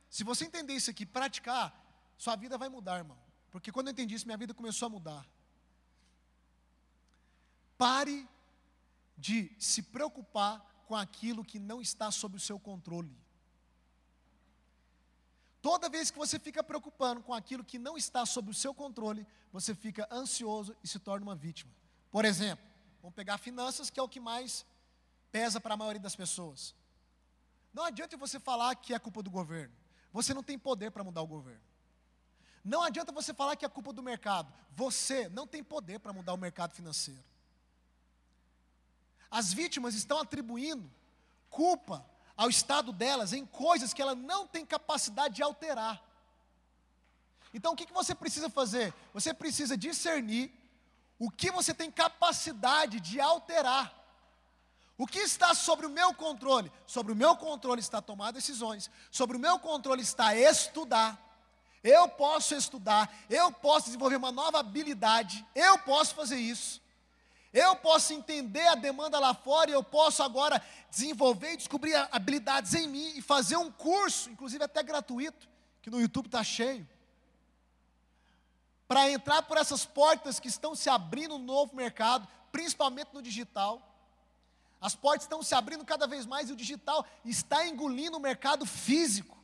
[0.10, 1.74] Se você entender isso aqui, praticar,
[2.18, 3.18] sua vida vai mudar, irmão.
[3.50, 5.26] Porque quando eu entendi isso, minha vida começou a mudar.
[7.78, 8.28] Pare
[9.18, 13.18] de se preocupar com aquilo que não está sob o seu controle.
[15.62, 19.26] Toda vez que você fica preocupando com aquilo que não está sob o seu controle,
[19.54, 21.72] você fica ansioso e se torna uma vítima.
[22.12, 22.66] Por exemplo,
[23.02, 24.66] vamos pegar finanças, que é o que mais
[25.32, 26.76] pesa para a maioria das pessoas.
[27.74, 29.74] Não adianta você falar que é culpa do governo.
[30.12, 31.64] Você não tem poder para mudar o governo.
[32.66, 34.54] Não adianta você falar que é culpa do mercado.
[34.76, 37.24] Você não tem poder para mudar o mercado financeiro.
[39.32, 40.92] As vítimas estão atribuindo
[41.50, 46.04] culpa ao estado delas em coisas que ela não tem capacidade de alterar.
[47.54, 48.94] Então o que, que você precisa fazer?
[49.14, 50.52] Você precisa discernir
[51.20, 53.94] o que você tem capacidade de alterar.
[54.98, 56.72] O que está sobre o meu controle?
[56.86, 61.20] Sobre o meu controle está tomar decisões, sobre o meu controle está estudar.
[61.84, 66.82] Eu posso estudar, eu posso desenvolver uma nova habilidade, eu posso fazer isso.
[67.54, 72.74] Eu posso entender a demanda lá fora e eu posso agora desenvolver e descobrir habilidades
[72.74, 75.50] em mim e fazer um curso, inclusive até gratuito,
[75.82, 76.88] que no YouTube está cheio.
[78.88, 83.88] Para entrar por essas portas que estão se abrindo no novo mercado, principalmente no digital.
[84.80, 88.66] As portas estão se abrindo cada vez mais e o digital está engolindo o mercado
[88.66, 89.38] físico.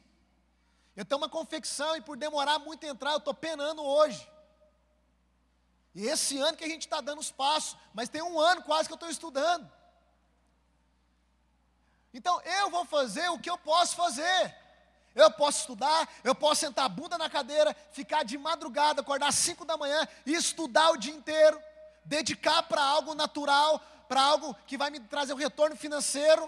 [0.95, 4.27] Eu tenho uma confecção e por demorar muito a entrar, eu estou penando hoje.
[5.97, 8.87] E esse ano que a gente está dando os passos, mas tem um ano quase
[8.87, 9.67] que eu estou estudando.
[12.13, 14.55] Então eu vou fazer o que eu posso fazer.
[15.15, 19.35] Eu posso estudar, eu posso sentar a bunda na cadeira, ficar de madrugada, acordar às
[19.37, 21.59] 5 da manhã e estudar o dia inteiro,
[22.05, 26.47] dedicar para algo natural, para algo que vai me trazer um retorno financeiro,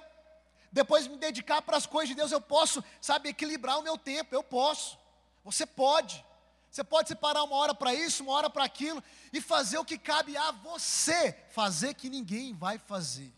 [0.72, 4.36] depois me dedicar para as coisas de Deus, eu posso, sabe, equilibrar o meu tempo,
[4.36, 4.96] eu posso.
[5.44, 6.24] Você pode.
[6.72, 9.04] Você pode separar uma hora para isso, uma hora para aquilo
[9.34, 13.34] e fazer o que cabe a você, fazer que ninguém vai fazer.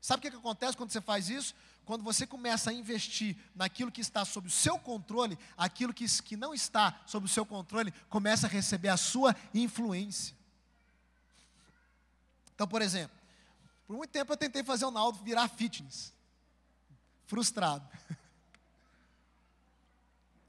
[0.00, 1.54] Sabe o que, que acontece quando você faz isso?
[1.84, 6.36] Quando você começa a investir naquilo que está sob o seu controle, aquilo que, que
[6.36, 10.36] não está sob o seu controle começa a receber a sua influência.
[12.54, 13.16] Então, por exemplo,
[13.86, 16.12] por muito tempo eu tentei fazer o Naldo virar fitness.
[17.26, 17.88] Frustrado.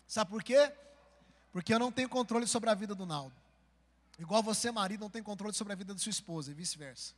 [0.07, 0.71] Sabe por quê?
[1.53, 3.35] Porque eu não tenho controle sobre a vida do Naldo.
[4.17, 7.13] Igual você, marido, não tem controle sobre a vida da sua esposa e vice-versa.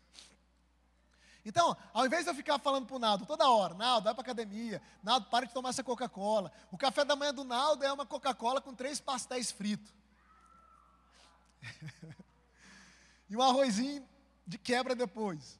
[1.46, 4.22] Então, ao invés de eu ficar falando para o Naldo toda hora, Naldo, vai para
[4.22, 6.52] academia, Naldo, para de tomar essa Coca-Cola.
[6.70, 9.94] O café da manhã do Naldo é uma Coca-Cola com três pastéis fritos.
[13.30, 14.06] e um arrozinho
[14.46, 15.58] de quebra depois.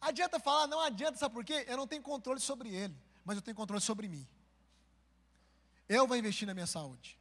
[0.00, 0.66] Adianta falar?
[0.66, 1.66] Não adianta, sabe por quê?
[1.68, 4.26] Eu não tenho controle sobre ele, mas eu tenho controle sobre mim.
[5.86, 7.18] Eu vou investir na minha saúde.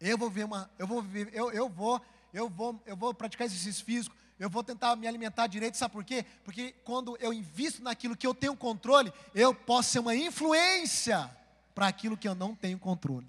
[0.00, 2.00] Eu vou ver uma, eu vou viver, eu, eu vou,
[2.32, 6.04] eu vou, eu vou praticar exercício físico, eu vou tentar me alimentar direito, sabe por
[6.04, 6.24] quê?
[6.44, 11.28] Porque quando eu invisto naquilo que eu tenho controle, eu posso ser uma influência
[11.74, 13.26] para aquilo que eu não tenho controle.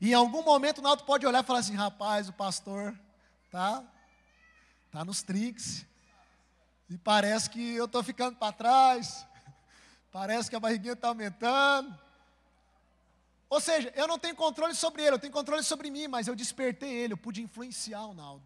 [0.00, 2.98] E em algum momento o Naldo pode olhar e falar assim, rapaz, o pastor
[3.50, 3.84] tá,
[4.90, 5.84] tá nos trinques,
[6.88, 9.26] e parece que eu estou ficando para trás,
[10.10, 11.98] parece que a barriguinha está aumentando,
[13.48, 16.34] ou seja, eu não tenho controle sobre ele, eu tenho controle sobre mim, mas eu
[16.34, 18.44] despertei ele, eu pude influenciar o Naldo.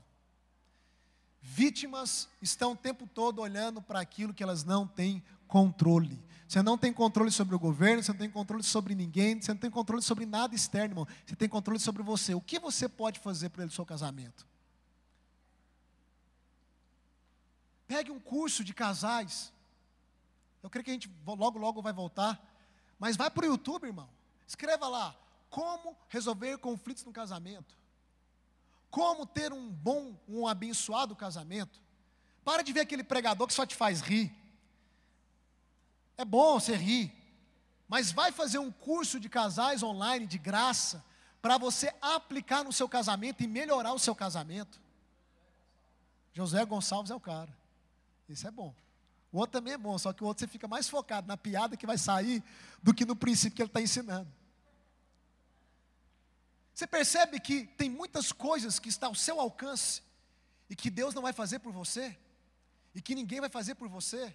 [1.41, 6.23] Vítimas estão o tempo todo olhando para aquilo que elas não têm controle.
[6.47, 9.61] Você não tem controle sobre o governo, você não tem controle sobre ninguém, você não
[9.61, 11.09] tem controle sobre nada externo, irmão.
[11.25, 12.35] Você tem controle sobre você.
[12.35, 14.47] O que você pode fazer para o seu casamento?
[17.87, 19.53] Pegue um curso de casais.
[20.63, 22.39] Eu creio que a gente logo, logo vai voltar.
[22.99, 24.09] Mas vai para o YouTube, irmão.
[24.51, 25.17] Escreva lá:
[25.49, 27.79] como resolver conflitos no casamento.
[28.91, 31.81] Como ter um bom, um abençoado casamento.
[32.45, 34.35] Para de ver aquele pregador que só te faz rir.
[36.19, 37.13] É bom você rir,
[37.89, 41.05] mas vai fazer um curso de casais online de graça
[41.41, 44.81] para você aplicar no seu casamento e melhorar o seu casamento.
[46.33, 47.57] José Gonçalves é o cara.
[48.29, 48.75] Isso é bom.
[49.33, 51.77] O outro também é bom, só que o outro você fica mais focado na piada
[51.77, 52.43] que vai sair
[52.83, 54.40] do que no princípio que ele está ensinando.
[56.81, 60.03] Você percebe que tem muitas coisas que estão ao seu alcance
[60.67, 62.19] e que Deus não vai fazer por você,
[62.95, 64.35] e que ninguém vai fazer por você,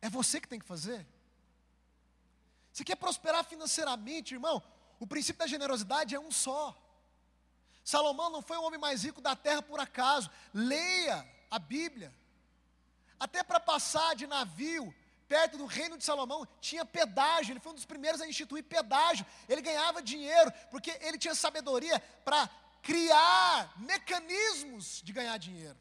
[0.00, 1.06] é você que tem que fazer.
[2.72, 4.62] Você quer prosperar financeiramente, irmão?
[4.98, 6.74] O princípio da generosidade é um só.
[7.84, 10.30] Salomão não foi o homem mais rico da terra por acaso.
[10.54, 12.10] Leia a Bíblia.
[13.18, 14.94] Até para passar de navio
[15.30, 19.24] perto do reino de Salomão, tinha pedágio, ele foi um dos primeiros a instituir pedágio.
[19.48, 22.50] Ele ganhava dinheiro, porque ele tinha sabedoria para
[22.82, 25.78] criar mecanismos de ganhar dinheiro.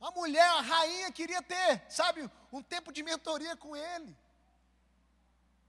[0.00, 4.16] A mulher, a rainha, queria ter, sabe, um tempo de mentoria com ele.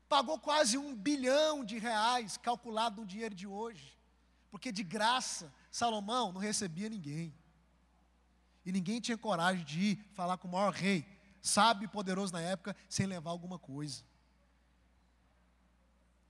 [0.09, 3.95] Pagou quase um bilhão de reais, calculado no dinheiro de hoje.
[4.49, 7.31] Porque de graça, Salomão não recebia ninguém.
[8.65, 11.05] E ninguém tinha coragem de ir falar com o maior rei,
[11.41, 14.03] sábio e poderoso na época, sem levar alguma coisa.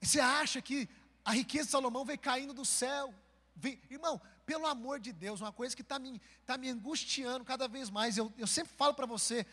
[0.02, 0.88] E você acha que
[1.24, 3.14] a riqueza de Salomão veio caindo do céu?
[3.56, 7.66] Vem, irmão, pelo amor de Deus, uma coisa que está me, tá me angustiando cada
[7.68, 8.18] vez mais.
[8.18, 9.46] Eu, eu sempre falo para você: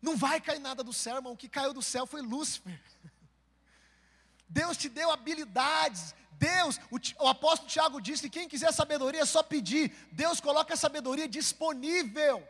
[0.00, 1.32] não vai cair nada do céu, irmão.
[1.32, 2.80] O que caiu do céu foi Lúcifer.
[4.48, 9.26] Deus te deu habilidades, Deus, o, o, apóstolo Tiago disse que quem quiser sabedoria é
[9.26, 9.92] só pedir.
[10.12, 12.46] Deus coloca a sabedoria disponível.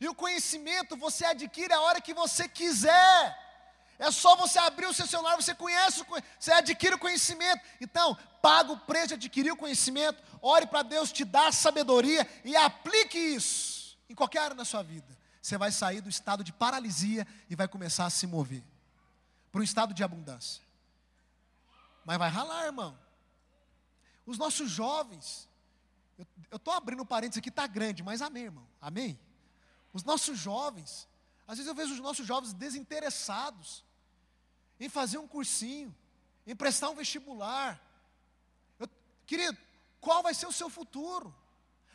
[0.00, 3.48] E o conhecimento você adquire a hora que você quiser.
[3.98, 6.04] É só você abrir o seu celular, você conhece,
[6.38, 7.60] você adquire o conhecimento.
[7.80, 12.56] Então, paga o preço de adquirir o conhecimento, ore para Deus te dar sabedoria e
[12.56, 15.18] aplique isso em qualquer área da sua vida.
[15.42, 18.62] Você vai sair do estado de paralisia e vai começar a se mover
[19.50, 20.62] para um estado de abundância.
[22.04, 23.07] Mas vai ralar, irmão.
[24.28, 25.48] Os nossos jovens,
[26.50, 29.18] eu estou abrindo um parênteses aqui, está grande, mas amém, irmão, amém?
[29.90, 31.08] Os nossos jovens,
[31.46, 33.82] às vezes eu vejo os nossos jovens desinteressados
[34.78, 35.96] em fazer um cursinho,
[36.46, 37.82] em prestar um vestibular.
[38.78, 38.86] Eu,
[39.24, 39.56] querido,
[39.98, 41.34] qual vai ser o seu futuro?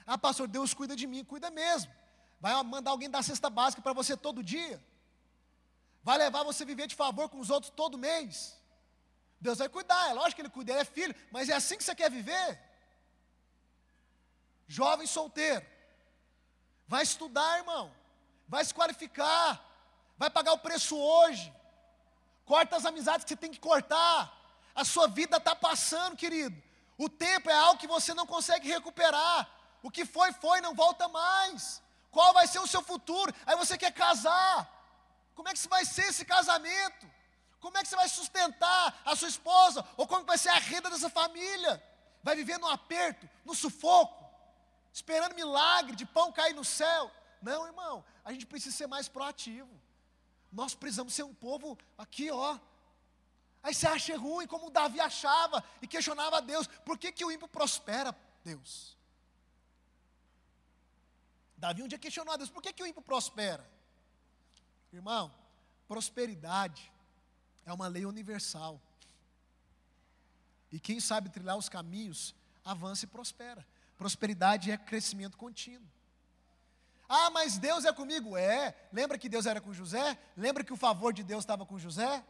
[0.03, 1.93] Ah, pastor, Deus cuida de mim, cuida mesmo.
[2.41, 4.84] Vai mandar alguém dar cesta básica para você todo dia?
[6.01, 8.57] Vai levar você viver de favor com os outros todo mês?
[9.43, 11.83] Deus vai cuidar, é lógico que Ele cuida, Ele é filho, mas é assim que
[11.83, 12.49] você quer viver?
[14.67, 15.65] Jovem solteiro,
[16.87, 17.93] vai estudar, irmão,
[18.47, 19.61] vai se qualificar,
[20.17, 21.53] vai pagar o preço hoje,
[22.45, 24.15] corta as amizades que você tem que cortar,
[24.73, 26.55] a sua vida está passando, querido,
[26.97, 29.49] o tempo é algo que você não consegue recuperar,
[29.81, 31.83] o que foi, foi, não volta mais.
[32.09, 33.35] Qual vai ser o seu futuro?
[33.45, 34.55] Aí você quer casar.
[35.35, 37.05] Como é que vai ser esse casamento?
[37.64, 39.88] Como é que você vai sustentar a sua esposa?
[39.95, 41.82] Ou como vai ser a renda dessa família?
[42.22, 44.24] Vai viver no aperto, no sufoco?
[44.93, 47.11] esperando milagre de pão cair no céu.
[47.41, 49.82] Não, irmão, a gente precisa ser mais proativo.
[50.51, 52.59] Nós precisamos ser um povo aqui, ó.
[53.64, 57.32] Aí você acha ruim, como Davi achava e questionava a Deus: por que, que o
[57.32, 58.95] ímpio prospera, Deus?
[61.57, 63.68] Davi um dia questionou a Deus: por que, que o ímpio prospera?
[64.91, 65.34] Irmão,
[65.88, 66.92] prosperidade
[67.66, 68.82] é uma lei universal.
[70.72, 72.34] E quem sabe trilhar os caminhos,
[72.64, 73.66] avança e prospera.
[73.97, 75.88] Prosperidade é crescimento contínuo.
[77.07, 78.36] Ah, mas Deus é comigo?
[78.36, 78.76] É.
[78.91, 80.18] Lembra que Deus era com José?
[80.36, 82.24] Lembra que o favor de Deus estava com José?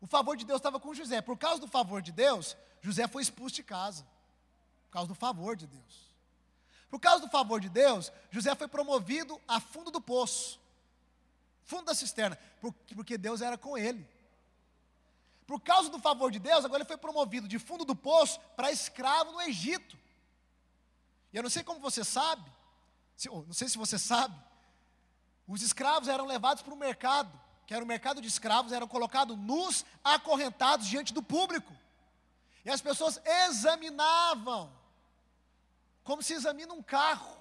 [0.00, 1.20] O favor de Deus estava com José.
[1.20, 4.04] Por causa do favor de Deus, José foi expulso de casa.
[4.86, 6.12] Por causa do favor de Deus.
[6.90, 10.60] Por causa do favor de Deus, José foi promovido a fundo do poço,
[11.64, 12.38] fundo da cisterna,
[12.94, 14.06] porque Deus era com ele.
[15.46, 18.70] Por causa do favor de Deus, agora ele foi promovido de fundo do poço para
[18.70, 19.96] escravo no Egito.
[21.32, 22.50] E eu não sei como você sabe,
[23.30, 24.34] não sei se você sabe,
[25.46, 29.36] os escravos eram levados para o mercado, que era o mercado de escravos, eram colocados
[29.36, 31.72] nus, acorrentados diante do público.
[32.64, 34.72] E as pessoas examinavam,
[36.04, 37.36] como se examina um carro,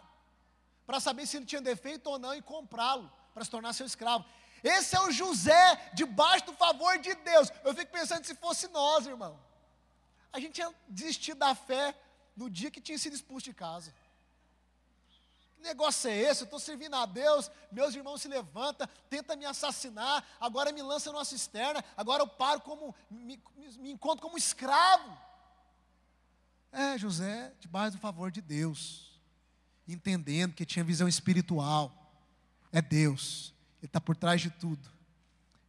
[0.85, 4.25] para saber se ele tinha defeito ou não e comprá-lo, para se tornar seu escravo.
[4.63, 7.51] Esse é o José debaixo do favor de Deus.
[7.63, 9.39] Eu fico pensando se fosse nós, irmão.
[10.31, 11.95] A gente ia desistir da fé
[12.35, 13.93] no dia que tinha sido expulso de casa.
[15.55, 16.41] Que negócio é esse?
[16.41, 21.11] Eu estou servindo a Deus, meus irmãos se levantam, tenta me assassinar, agora me lança
[21.11, 23.41] numa cisterna, agora eu paro como, me,
[23.77, 25.17] me encontro como escravo.
[26.71, 29.19] É, José, debaixo do favor de Deus,
[29.87, 31.97] entendendo que tinha visão espiritual.
[32.71, 33.53] É Deus.
[33.81, 34.89] Ele está por trás de tudo.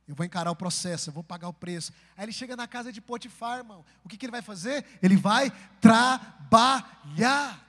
[0.07, 1.93] Eu vou encarar o processo, eu vou pagar o preço.
[2.17, 3.85] Aí ele chega na casa de Potifar, irmão.
[4.05, 4.85] O que, que ele vai fazer?
[5.03, 5.51] Ele vai
[5.81, 7.67] trabalhar.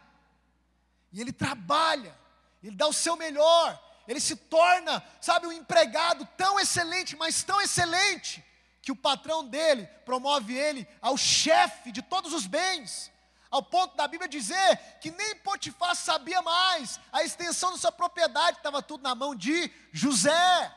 [1.12, 2.14] E ele trabalha,
[2.62, 7.62] ele dá o seu melhor, ele se torna, sabe, um empregado tão excelente, mas tão
[7.62, 8.44] excelente,
[8.82, 13.12] que o patrão dele promove ele ao chefe de todos os bens
[13.54, 18.58] ao ponto da Bíblia dizer que nem Potifar sabia mais a extensão da sua propriedade,
[18.58, 20.74] estava tudo na mão de José,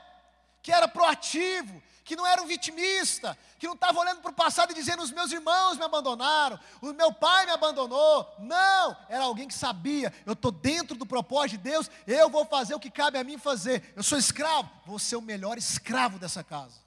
[0.63, 4.73] que era proativo, que não era um vitimista, que não estava olhando para o passado
[4.73, 8.31] e dizendo: os meus irmãos me abandonaram, o meu pai me abandonou.
[8.41, 12.75] Não, era alguém que sabia: eu estou dentro do propósito de Deus, eu vou fazer
[12.75, 13.91] o que cabe a mim fazer.
[13.97, 16.86] Eu sou escravo, vou ser o melhor escravo dessa casa.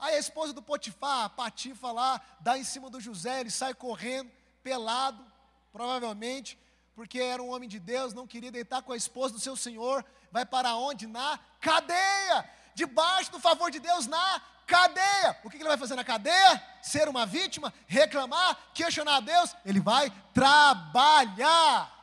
[0.00, 3.74] Aí a esposa do Potifar, a Patifa lá, dá em cima do José, ele sai
[3.74, 4.30] correndo,
[4.62, 5.22] pelado,
[5.70, 6.58] provavelmente,
[6.94, 10.04] porque era um homem de Deus, não queria deitar com a esposa do seu senhor,
[10.32, 11.06] vai para onde?
[11.06, 15.38] Na cadeia, debaixo do favor de Deus, na cadeia.
[15.44, 16.62] O que ele vai fazer na cadeia?
[16.80, 19.54] Ser uma vítima, reclamar, questionar a Deus?
[19.66, 21.99] Ele vai trabalhar.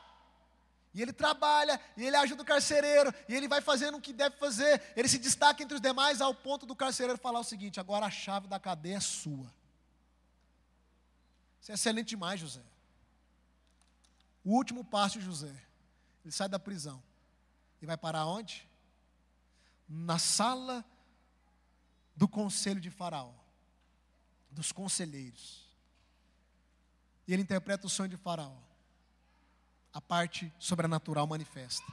[0.94, 4.36] E ele trabalha, e ele ajuda o carcereiro, e ele vai fazendo o que deve
[4.36, 4.82] fazer.
[4.96, 8.10] Ele se destaca entre os demais ao ponto do carcereiro falar o seguinte: agora a
[8.10, 9.52] chave da cadeia é sua.
[11.60, 12.62] Isso é excelente demais, José.
[14.44, 15.54] O último passo de José.
[16.24, 17.02] Ele sai da prisão.
[17.80, 18.68] E vai para onde?
[19.88, 20.84] Na sala
[22.16, 23.32] do conselho de Faraó,
[24.50, 25.68] dos conselheiros.
[27.26, 28.67] E ele interpreta o sonho de Faraó
[29.92, 31.84] a parte sobrenatural manifesta.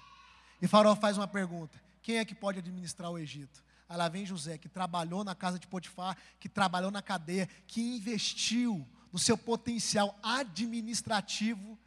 [0.62, 3.64] E Faraó faz uma pergunta: quem é que pode administrar o Egito?
[3.88, 7.82] Aí lá vem José, que trabalhou na casa de Potifar, que trabalhou na cadeia, que
[7.82, 11.78] investiu no seu potencial administrativo.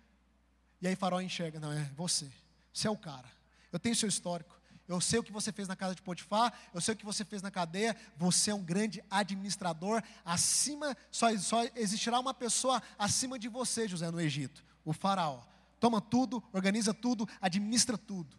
[0.81, 2.31] E aí Faraó enxerga: não, é você,
[2.73, 3.29] você é o cara.
[3.73, 4.57] Eu tenho seu histórico.
[4.87, 7.23] Eu sei o que você fez na casa de Potifar, eu sei o que você
[7.23, 7.95] fez na cadeia.
[8.17, 10.03] Você é um grande administrador.
[10.25, 15.43] Acima, só, só existirá uma pessoa acima de você, José, no Egito: o Faraó
[15.79, 18.37] toma tudo, organiza tudo, administra tudo.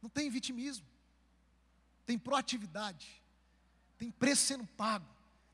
[0.00, 0.86] Não tem vitimismo,
[2.06, 3.22] tem proatividade,
[3.98, 5.06] tem preço sendo pago,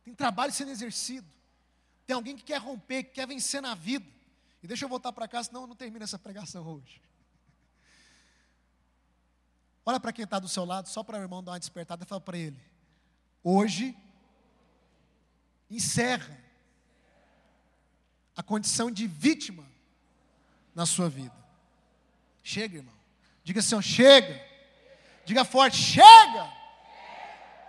[0.04, 1.26] tem trabalho sendo exercido,
[2.06, 4.06] tem alguém que quer romper, que quer vencer na vida.
[4.62, 7.02] E deixa eu voltar para cá, senão eu não termino essa pregação hoje.
[9.84, 12.06] Olha para quem está do seu lado, só para o irmão dar uma despertada e
[12.06, 12.60] fala para ele:
[13.42, 13.96] hoje,
[15.70, 16.36] encerra
[18.36, 19.75] a condição de vítima
[20.76, 21.34] na sua vida.
[22.42, 22.94] Chega, irmão.
[23.42, 24.44] Diga assim, ó, chega.
[25.24, 26.52] Diga forte, chega.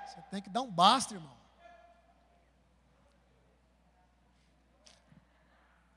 [0.06, 1.36] Você tem que dar um basta, irmão.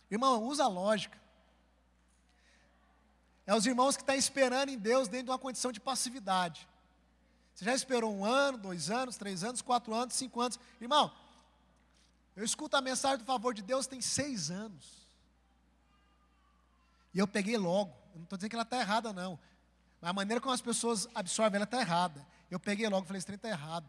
[0.08, 1.18] Irmão, usa a lógica.
[3.44, 6.68] É os irmãos que estão esperando em Deus dentro de uma condição de passividade.
[7.54, 10.60] Você já esperou um ano, dois anos, três anos, quatro anos, cinco anos.
[10.80, 11.12] Irmão,
[12.36, 14.99] eu escuto a mensagem do favor de Deus tem seis anos.
[17.12, 17.90] E eu peguei logo.
[18.12, 19.38] Eu não estou dizendo que ela está errada, não.
[20.00, 22.26] Mas a maneira como as pessoas absorvem ela está errada.
[22.50, 23.88] Eu peguei logo e falei: esse trem está errado.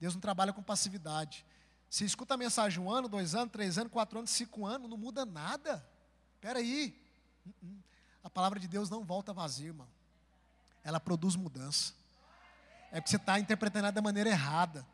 [0.00, 1.44] Deus não trabalha com passividade.
[1.88, 4.96] Se escuta a mensagem um ano, dois anos, três anos, quatro anos, cinco anos, não
[4.96, 5.86] muda nada.
[6.34, 7.00] Espera aí.
[7.46, 7.82] Uh -uh.
[8.22, 9.88] A palavra de Deus não volta vazia, irmão.
[10.82, 11.94] Ela produz mudança.
[12.90, 14.86] É porque você está interpretando da maneira errada.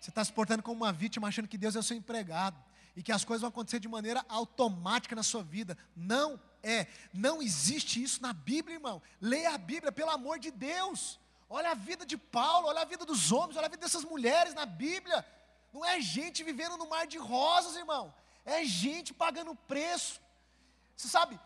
[0.00, 2.56] Você está se portando como uma vítima, achando que Deus é o seu empregado.
[2.98, 5.78] E que as coisas vão acontecer de maneira automática na sua vida.
[5.94, 6.28] Não
[6.64, 6.88] é.
[7.14, 9.00] Não existe isso na Bíblia, irmão.
[9.20, 11.16] Leia a Bíblia, pelo amor de Deus.
[11.48, 14.52] Olha a vida de Paulo, olha a vida dos homens, olha a vida dessas mulheres
[14.52, 15.24] na Bíblia.
[15.72, 18.12] Não é gente vivendo no mar de rosas, irmão.
[18.44, 20.20] É gente pagando preço.
[20.96, 21.38] Você sabe,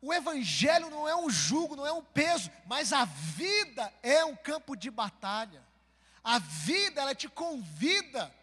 [0.00, 4.34] o Evangelho não é um jugo, não é um peso, mas a vida é um
[4.34, 5.62] campo de batalha.
[6.24, 8.34] A vida, ela te convida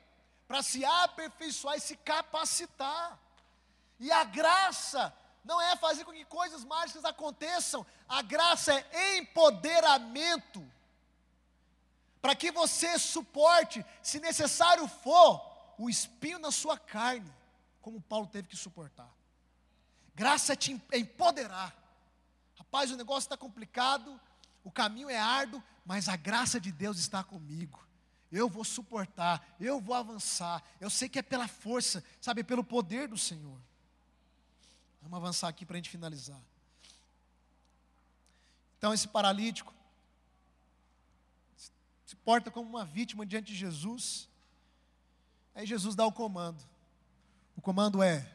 [0.52, 3.18] para se aperfeiçoar e se capacitar.
[3.98, 10.70] E a graça não é fazer com que coisas mágicas aconteçam, a graça é empoderamento
[12.22, 15.42] para que você suporte, se necessário for,
[15.78, 17.34] o espinho na sua carne,
[17.82, 19.10] como Paulo teve que suportar.
[20.14, 21.74] Graça é te empoderar.
[22.58, 24.20] Rapaz, o negócio está complicado,
[24.66, 27.80] o caminho é árduo, mas a graça de Deus está comigo.
[28.32, 30.64] Eu vou suportar, eu vou avançar.
[30.80, 33.60] Eu sei que é pela força, sabe, pelo poder do Senhor.
[35.02, 36.40] Vamos avançar aqui para a gente finalizar.
[38.78, 39.74] Então, esse paralítico,
[42.06, 44.28] se porta como uma vítima diante de Jesus.
[45.54, 46.64] Aí Jesus dá o comando.
[47.56, 48.30] O comando é: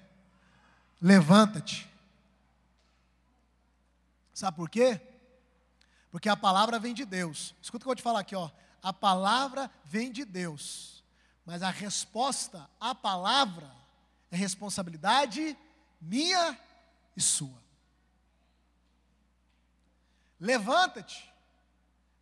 [1.01, 1.91] levanta-te.
[4.33, 5.01] Sabe por quê?
[6.11, 7.55] Porque a palavra vem de Deus.
[7.61, 8.51] Escuta o que eu vou te falar aqui, ó.
[8.87, 11.03] A palavra vem de Deus.
[11.45, 13.69] Mas a resposta à palavra
[14.31, 15.59] é responsabilidade
[16.01, 16.57] minha
[17.17, 17.61] e sua.
[20.39, 21.29] Levanta-te.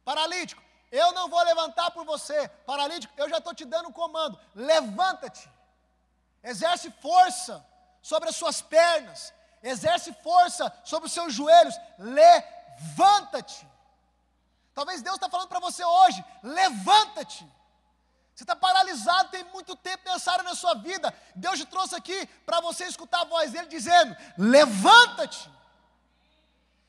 [0.06, 4.40] Paralítico, eu não vou levantar por você, paralítico, eu já estou te dando um comando:
[4.54, 5.46] levanta-te,
[6.42, 7.62] exerce força
[8.00, 13.73] sobre as suas pernas, exerce força sobre os seus joelhos, levanta-te.
[14.74, 17.46] Talvez Deus está falando para você hoje: levanta-te.
[18.34, 21.14] Você está paralisado, tem muito tempo nessa área na sua vida.
[21.36, 25.48] Deus te trouxe aqui para você escutar a voz dele dizendo: levanta-te.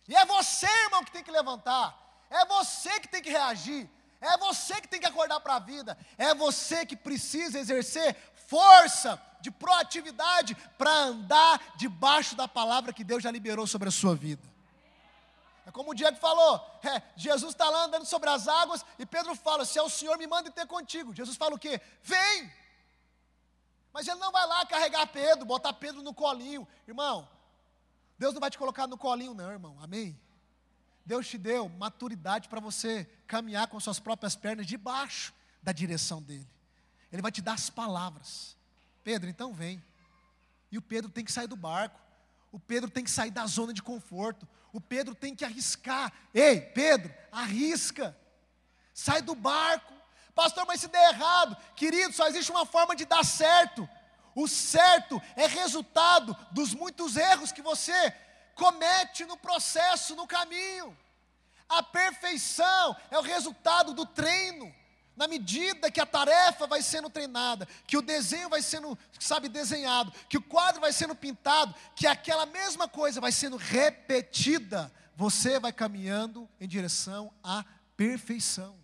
[0.08, 1.96] E é você, irmão, que tem que levantar.
[2.30, 3.90] É você que tem que reagir.
[4.20, 5.96] É você que tem que acordar para a vida.
[6.18, 8.16] É você que precisa exercer
[8.48, 14.16] força de proatividade para andar debaixo da palavra que Deus já liberou sobre a sua
[14.16, 14.55] vida.
[15.66, 19.36] É como o Diego falou: é, Jesus está lá andando sobre as águas e Pedro
[19.36, 21.14] fala: Se é o Senhor, me manda ter contigo.
[21.14, 21.82] Jesus fala o quê?
[22.04, 22.52] Vem!
[23.92, 26.68] Mas ele não vai lá carregar Pedro, botar Pedro no colinho.
[26.88, 27.28] Irmão,
[28.18, 29.78] Deus não vai te colocar no colinho, não, irmão.
[29.82, 30.20] Amém?
[31.06, 36.50] Deus te deu maturidade para você caminhar com suas próprias pernas debaixo da direção dele.
[37.12, 38.58] Ele vai te dar as palavras.
[39.04, 39.84] Pedro, então vem.
[40.72, 42.00] E o Pedro tem que sair do barco.
[42.52, 44.48] O Pedro tem que sair da zona de conforto.
[44.76, 46.12] O Pedro tem que arriscar.
[46.34, 48.14] Ei, Pedro, arrisca.
[48.94, 49.94] Sai do barco.
[50.34, 53.88] Pastor, mas se der errado, querido, só existe uma forma de dar certo.
[54.36, 58.14] O certo é resultado dos muitos erros que você
[58.54, 60.98] comete no processo, no caminho.
[61.70, 64.76] A perfeição é o resultado do treino.
[65.16, 70.12] Na medida que a tarefa vai sendo treinada, que o desenho vai sendo, sabe, desenhado,
[70.28, 75.72] que o quadro vai sendo pintado, que aquela mesma coisa vai sendo repetida, você vai
[75.72, 77.64] caminhando em direção à
[77.96, 78.76] perfeição.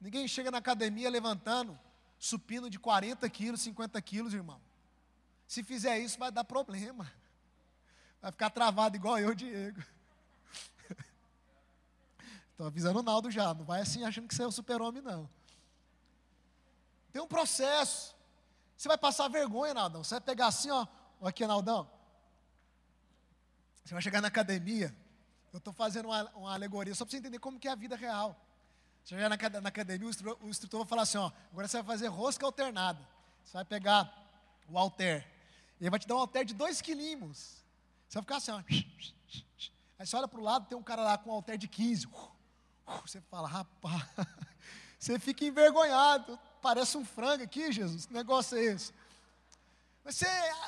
[0.00, 1.78] Ninguém chega na academia levantando
[2.18, 4.60] supino de 40 quilos, 50 quilos, irmão.
[5.46, 7.10] Se fizer isso, vai dar problema.
[8.20, 9.82] Vai ficar travado igual eu, Diego.
[12.60, 13.54] Estou avisando o Naldo já.
[13.54, 15.26] Não vai assim achando que você é o super-homem, não.
[17.10, 18.14] Tem um processo.
[18.76, 20.04] Você vai passar vergonha, Naldão.
[20.04, 20.86] Você vai pegar assim, ó.
[21.22, 21.90] Aqui, Naldão.
[23.82, 24.94] Você vai chegar na academia.
[25.54, 27.96] Eu estou fazendo uma, uma, alegoria só para você entender como que é a vida
[27.96, 28.38] real.
[29.02, 31.32] Você vai chegar na, na academia, o instrutor, o instrutor vai falar assim, ó.
[31.50, 33.08] Agora você vai fazer rosca alternada.
[33.42, 34.12] Você vai pegar
[34.68, 35.26] o alter.
[35.80, 37.64] Ele vai te dar um alter de 2 quilinhos.
[38.06, 38.62] Você vai ficar assim, ó.
[39.98, 42.06] Aí você olha para o lado, tem um cara lá com um alter de 15.
[43.04, 44.04] Você fala, rapaz,
[44.98, 46.38] você fica envergonhado.
[46.60, 48.06] Parece um frango aqui, Jesus.
[48.06, 48.92] Que negócio é esse?
[50.04, 50.26] Você,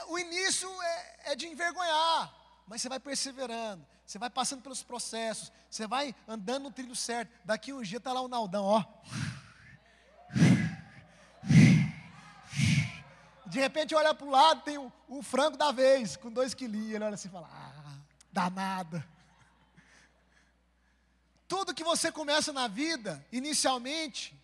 [0.08, 2.32] o início é, é de envergonhar,
[2.66, 7.30] mas você vai perseverando, você vai passando pelos processos, você vai andando no trilho certo.
[7.44, 8.84] Daqui um dia está lá o Naldão, ó.
[13.46, 16.94] de repente olha para o lado, tem o, o, frango da vez, com dois quilinhos,
[16.94, 17.98] ele olha assim e fala, ah,
[18.32, 19.06] danada.
[21.52, 24.34] Tudo que você começa na vida, inicialmente,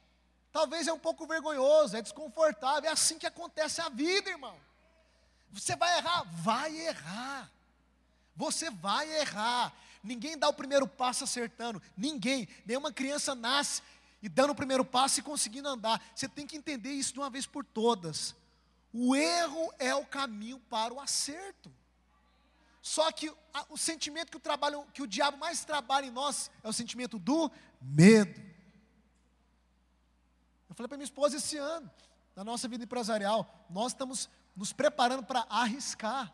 [0.53, 4.55] talvez é um pouco vergonhoso, é desconfortável, é assim que acontece a vida, irmão.
[5.51, 6.25] Você vai errar?
[6.31, 7.51] Vai errar.
[8.37, 9.73] Você vai errar.
[10.05, 11.81] Ninguém dá o primeiro passo acertando.
[11.97, 12.47] Ninguém.
[12.67, 13.81] Nenhuma criança nasce
[14.23, 16.03] e dando o primeiro passo e conseguindo andar.
[16.15, 18.37] Você tem que entender isso de uma vez por todas.
[18.93, 21.73] O erro é o caminho para o acerto.
[22.89, 26.51] Só que a, o sentimento que o, trabalho, que o diabo mais trabalha em nós
[26.65, 27.51] é o sentimento do
[27.83, 28.41] medo.
[30.71, 31.91] Eu falei para minha esposa esse ano,
[32.35, 36.33] na nossa vida empresarial, nós estamos nos preparando para arriscar.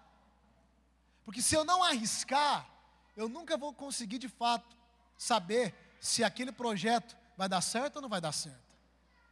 [1.25, 2.71] Porque se eu não arriscar,
[3.17, 4.77] eu nunca vou conseguir de fato
[5.19, 8.63] saber se aquele projeto vai dar certo ou não vai dar certo.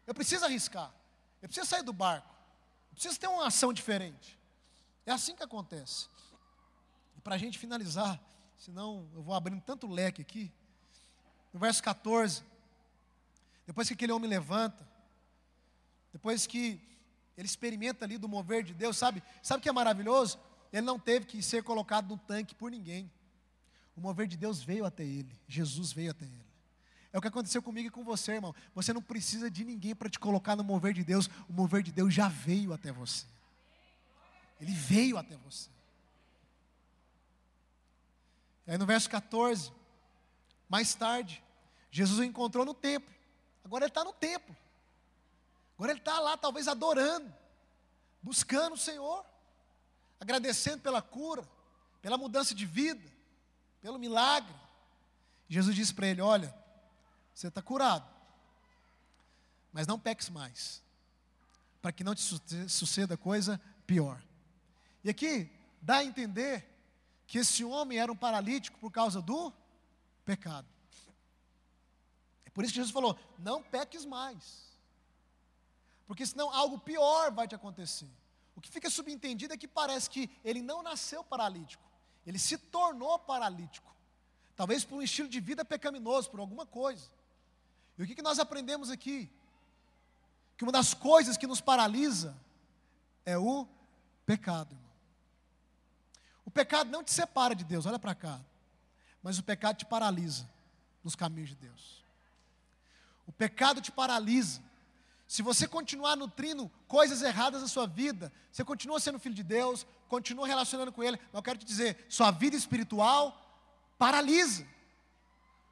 [0.08, 0.92] Eu preciso arriscar.
[1.40, 2.34] Eu preciso sair do barco.
[2.90, 4.36] Eu preciso ter uma ação diferente.
[5.06, 6.08] É assim que acontece.
[7.22, 8.20] Para a gente finalizar,
[8.58, 10.52] senão eu vou abrindo tanto leque aqui.
[11.52, 12.42] No verso 14,
[13.66, 14.86] depois que aquele homem levanta,
[16.12, 16.80] depois que
[17.36, 19.22] ele experimenta ali do mover de Deus, sabe?
[19.42, 20.38] Sabe o que é maravilhoso?
[20.72, 23.10] Ele não teve que ser colocado no tanque por ninguém.
[23.96, 25.34] O mover de Deus veio até ele.
[25.46, 26.52] Jesus veio até ele.
[27.12, 28.54] É o que aconteceu comigo e com você, irmão.
[28.74, 31.28] Você não precisa de ninguém para te colocar no mover de Deus.
[31.48, 33.26] O mover de Deus já veio até você.
[34.58, 35.68] Ele veio até você.
[38.66, 39.72] Aí no verso 14,
[40.68, 41.42] mais tarde,
[41.90, 43.12] Jesus o encontrou no templo.
[43.64, 44.56] Agora ele está no templo.
[45.76, 47.32] Agora ele está lá, talvez adorando,
[48.22, 49.24] buscando o Senhor,
[50.20, 51.42] agradecendo pela cura,
[52.00, 53.12] pela mudança de vida
[53.82, 54.54] pelo milagre.
[55.48, 56.54] Jesus disse para ele: Olha,
[57.34, 58.08] você está curado,
[59.72, 60.80] mas não peques mais,
[61.82, 62.22] para que não te
[62.68, 64.22] suceda coisa pior.
[65.04, 65.50] E aqui
[65.82, 66.71] dá a entender
[67.32, 69.50] que esse homem era um paralítico por causa do
[70.22, 70.68] pecado.
[72.44, 74.78] É por isso que Jesus falou: não peques mais,
[76.06, 78.10] porque senão algo pior vai te acontecer.
[78.54, 81.82] O que fica subentendido é que parece que ele não nasceu paralítico,
[82.26, 83.90] ele se tornou paralítico.
[84.54, 87.08] Talvez por um estilo de vida pecaminoso, por alguma coisa.
[87.96, 89.30] E o que, que nós aprendemos aqui?
[90.58, 92.36] Que uma das coisas que nos paralisa
[93.24, 93.66] é o
[94.26, 94.74] pecado.
[94.74, 94.91] Irmão.
[96.44, 98.40] O pecado não te separa de Deus, olha para cá.
[99.22, 100.48] Mas o pecado te paralisa
[101.02, 102.04] nos caminhos de Deus.
[103.26, 104.62] O pecado te paralisa.
[105.26, 109.86] Se você continuar nutrindo coisas erradas na sua vida, você continua sendo filho de Deus,
[110.08, 111.16] continua relacionando com Ele.
[111.16, 113.38] Mas eu quero te dizer, sua vida espiritual
[113.98, 114.66] paralisa.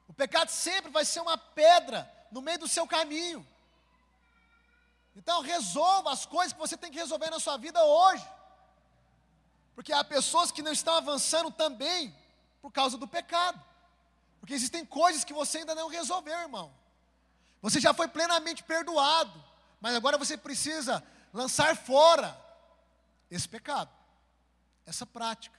[0.09, 3.47] O pecado sempre vai ser uma pedra no meio do seu caminho.
[5.16, 8.27] Então resolva as coisas que você tem que resolver na sua vida hoje.
[9.75, 12.14] Porque há pessoas que não estão avançando também
[12.61, 13.62] por causa do pecado.
[14.41, 16.73] Porque existem coisas que você ainda não resolveu, irmão.
[17.62, 19.51] Você já foi plenamente perdoado
[19.81, 21.03] mas agora você precisa
[21.33, 22.39] lançar fora
[23.31, 23.91] esse pecado,
[24.85, 25.59] essa prática.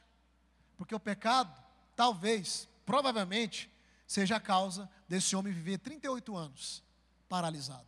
[0.78, 1.52] Porque o pecado,
[1.96, 3.70] talvez, provavelmente,
[4.06, 6.84] seja a causa desse homem viver 38 anos
[7.28, 7.88] paralisado.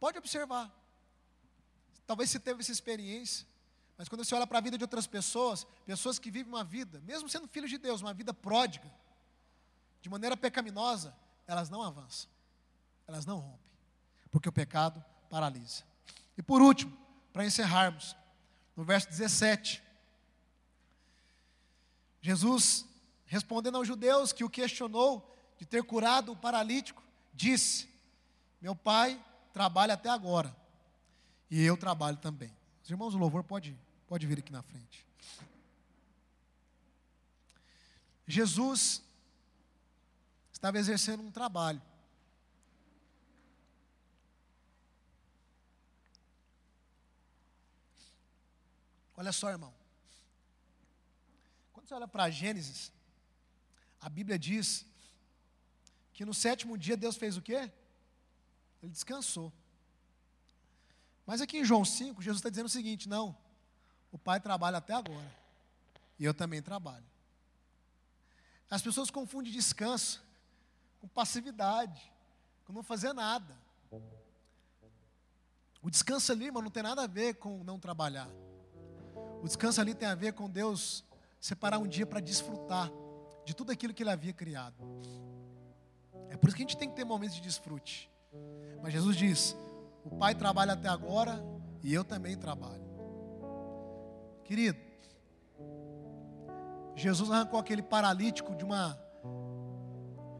[0.00, 0.72] Pode observar.
[2.06, 3.46] Talvez você teve essa experiência,
[3.98, 7.00] mas quando você olha para a vida de outras pessoas, pessoas que vivem uma vida,
[7.00, 8.90] mesmo sendo filhos de Deus, uma vida pródiga,
[10.00, 11.14] de maneira pecaminosa,
[11.46, 12.30] elas não avançam,
[13.06, 13.68] elas não rompem
[14.30, 15.84] porque o pecado paralisa.
[16.36, 16.96] E por último,
[17.32, 18.16] para encerrarmos,
[18.76, 19.82] no verso 17,
[22.20, 22.86] Jesus,
[23.26, 27.88] respondendo aos judeus que o questionou de ter curado o paralítico, disse:
[28.60, 29.22] Meu pai
[29.52, 30.54] trabalha até agora,
[31.50, 32.56] e eu trabalho também.
[32.88, 35.06] Os irmãos do louvor pode, pode vir aqui na frente.
[38.26, 39.02] Jesus
[40.50, 41.82] estava exercendo um trabalho.
[49.14, 49.74] Olha só, irmão.
[51.74, 52.90] Quando você olha para Gênesis,
[54.00, 54.86] a Bíblia diz
[56.14, 57.70] que no sétimo dia Deus fez o quê?
[58.82, 59.52] Ele descansou.
[61.28, 63.36] Mas aqui em João 5, Jesus está dizendo o seguinte: não,
[64.10, 65.30] o Pai trabalha até agora,
[66.18, 67.04] e eu também trabalho.
[68.70, 70.24] As pessoas confundem descanso
[70.98, 72.10] com passividade,
[72.64, 73.54] com não fazer nada.
[75.82, 78.30] O descanso ali, irmão, não tem nada a ver com não trabalhar.
[79.42, 81.04] O descanso ali tem a ver com Deus
[81.38, 82.90] separar um dia para desfrutar
[83.44, 84.82] de tudo aquilo que Ele havia criado.
[86.30, 88.10] É por isso que a gente tem que ter momentos de desfrute.
[88.82, 89.54] Mas Jesus diz:
[90.04, 91.42] o Pai trabalha até agora
[91.82, 92.82] E eu também trabalho.
[94.44, 94.78] Querido,
[96.96, 98.98] Jesus arrancou aquele paralítico de uma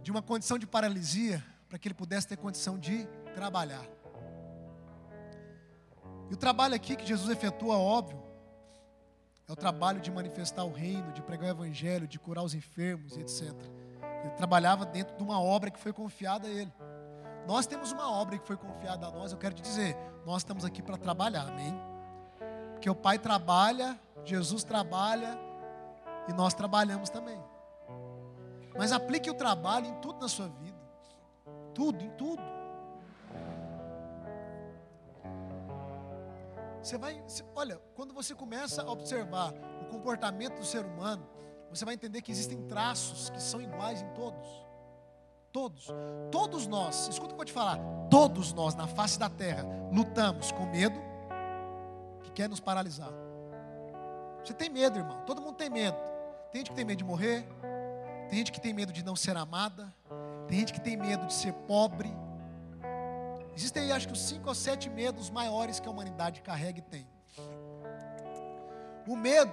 [0.03, 3.87] de uma condição de paralisia para que ele pudesse ter condição de trabalhar.
[6.31, 8.23] E o trabalho aqui que Jesus efetua, óbvio,
[9.47, 13.17] é o trabalho de manifestar o reino, de pregar o evangelho, de curar os enfermos,
[13.17, 13.53] etc.
[14.23, 16.73] Ele trabalhava dentro de uma obra que foi confiada a ele.
[17.49, 19.97] Nós temos uma obra que foi confiada a nós, eu quero te dizer,
[20.27, 21.75] nós estamos aqui para trabalhar, amém?
[22.73, 25.35] Porque o Pai trabalha, Jesus trabalha
[26.29, 27.43] e nós trabalhamos também.
[28.77, 30.77] Mas aplique o trabalho em tudo na sua vida.
[31.75, 32.43] Tudo, em tudo.
[36.83, 37.25] Você vai,
[37.57, 41.27] olha, quando você começa a observar o comportamento do ser humano,
[41.71, 44.68] você vai entender que existem traços que são iguais em todos.
[45.59, 45.89] Todos.
[46.31, 47.81] Todos nós, escuta o que eu vou te falar.
[48.09, 50.97] Todos nós, na face da terra, lutamos com medo
[52.23, 53.11] que quer nos paralisar.
[54.45, 55.21] Você tem medo, irmão.
[55.27, 55.97] Todo mundo tem medo.
[56.53, 57.45] Tem gente que tem medo de morrer.
[58.29, 59.93] Tem gente que tem medo de não ser amada.
[60.47, 62.09] Tem gente que tem medo de ser pobre.
[63.53, 66.83] Existem aí, acho que, os cinco ou sete medos maiores que a humanidade carrega e
[66.83, 67.05] tem.
[69.09, 69.53] O medo,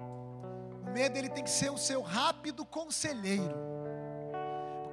[0.00, 3.75] o medo ele tem que ser o seu rápido conselheiro.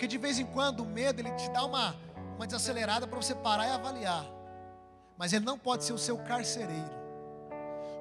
[0.03, 1.95] Porque de vez em quando o medo ele te dá uma,
[2.35, 4.25] uma desacelerada para você parar e avaliar.
[5.17, 6.91] Mas ele não pode ser o seu carcereiro.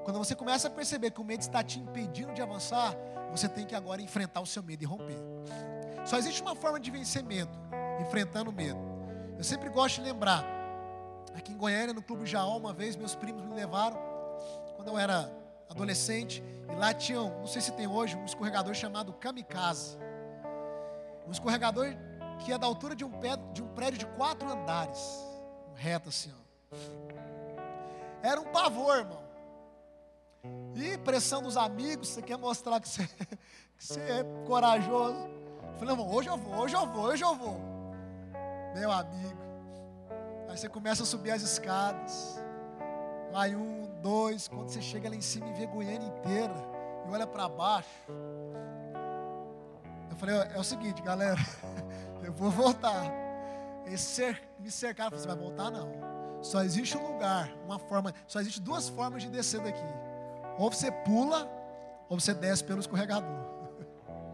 [0.03, 2.93] Quando você começa a perceber que o medo está te impedindo de avançar,
[3.31, 5.17] você tem que agora enfrentar o seu medo e romper.
[6.05, 7.57] Só existe uma forma de vencer medo,
[8.01, 8.81] enfrentando o medo.
[9.39, 10.45] Eu sempre gosto de lembrar.
[11.37, 13.97] Aqui em Goiânia, no Clube Jaó, uma vez, meus primos me levaram,
[14.75, 15.33] quando eu era
[15.71, 19.97] adolescente, e lá tinham, não sei se tem hoje, um escorregador chamado Kamikaze.
[21.27, 21.87] Um escorregador
[22.39, 25.25] que é da altura de um, pé, de um prédio de quatro andares,
[25.75, 26.77] reto assim, ó.
[28.23, 29.23] Era um pavor, irmão.
[30.75, 33.07] E pressão dos amigos, você quer mostrar que você,
[33.79, 35.19] que você é corajoso.
[35.19, 37.73] Eu falei, irmão, hoje eu vou, hoje eu vou, hoje eu vou
[38.75, 39.43] meu amigo.
[40.49, 42.41] Aí você começa a subir as escadas.
[43.31, 46.55] Vai um, dois, quando você chega lá em cima e vê Goiânia inteira
[47.07, 47.89] e olha para baixo.
[50.13, 51.41] Eu falei, é o seguinte, galera,
[52.23, 53.11] eu vou voltar.
[54.59, 55.91] Me cercaram, você vai voltar não.
[56.43, 59.83] Só existe um lugar, uma forma, só existe duas formas de descer daqui.
[60.59, 61.51] Ou você pula,
[62.11, 63.27] ou você desce pelo escorregador.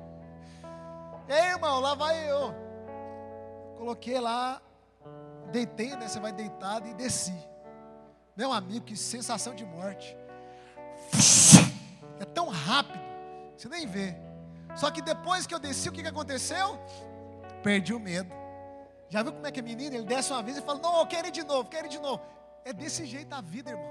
[1.29, 2.53] Ei, irmão, lá vai eu.
[3.76, 4.61] Coloquei lá,
[5.53, 6.09] deitei, né?
[6.09, 7.39] Você vai deitado e desci.
[8.37, 10.16] Meu amigo, que sensação de morte.
[12.20, 12.99] É tão rápido,
[13.57, 14.28] você nem vê.
[14.79, 16.79] Só que depois que eu desci, o que, que aconteceu?
[17.64, 18.33] Perdi o medo.
[19.09, 19.97] Já viu como é que é menino?
[19.97, 21.99] Ele desce uma vez e fala: Não, eu quero ir de novo, quero ir de
[21.99, 22.22] novo.
[22.64, 23.91] É desse jeito a vida, irmão.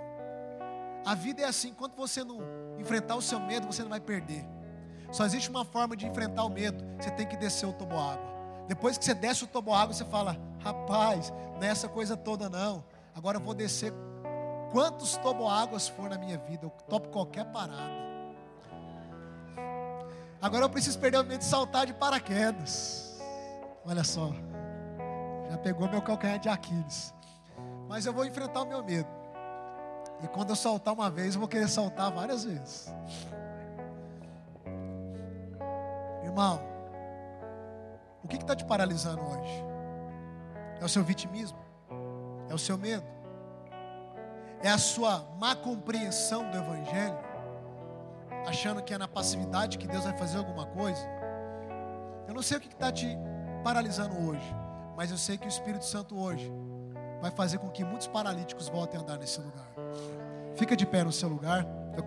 [1.05, 2.39] A vida é assim: quando você não
[2.79, 4.45] enfrentar o seu medo, você não vai perder.
[5.11, 8.25] Só existe uma forma de enfrentar o medo: você tem que descer o toboágua.
[8.67, 12.83] Depois que você desce o toboágua, você fala: Rapaz, não é essa coisa toda não.
[13.13, 13.91] Agora eu vou descer
[14.71, 16.65] quantos toboáguas for na minha vida.
[16.65, 18.07] Eu topo qualquer parada.
[20.41, 23.19] Agora eu preciso perder o medo de saltar de paraquedas.
[23.85, 24.31] Olha só.
[25.49, 27.13] Já pegou meu calcanhar de Aquiles.
[27.87, 29.07] Mas eu vou enfrentar o meu medo.
[30.21, 32.93] E quando eu saltar uma vez, eu vou querer saltar várias vezes.
[36.23, 36.61] Irmão,
[38.23, 39.65] o que está te paralisando hoje?
[40.79, 41.57] É o seu vitimismo?
[42.49, 43.05] É o seu medo?
[44.61, 47.26] É a sua má compreensão do Evangelho?
[48.47, 51.05] Achando que é na passividade que Deus vai fazer alguma coisa?
[52.25, 53.05] Eu não sei o que está te
[53.61, 54.55] paralisando hoje,
[54.95, 56.49] mas eu sei que o Espírito Santo hoje
[57.21, 59.67] vai fazer com que muitos paralíticos voltem a andar nesse lugar.
[60.55, 61.67] Fica de pé no seu lugar.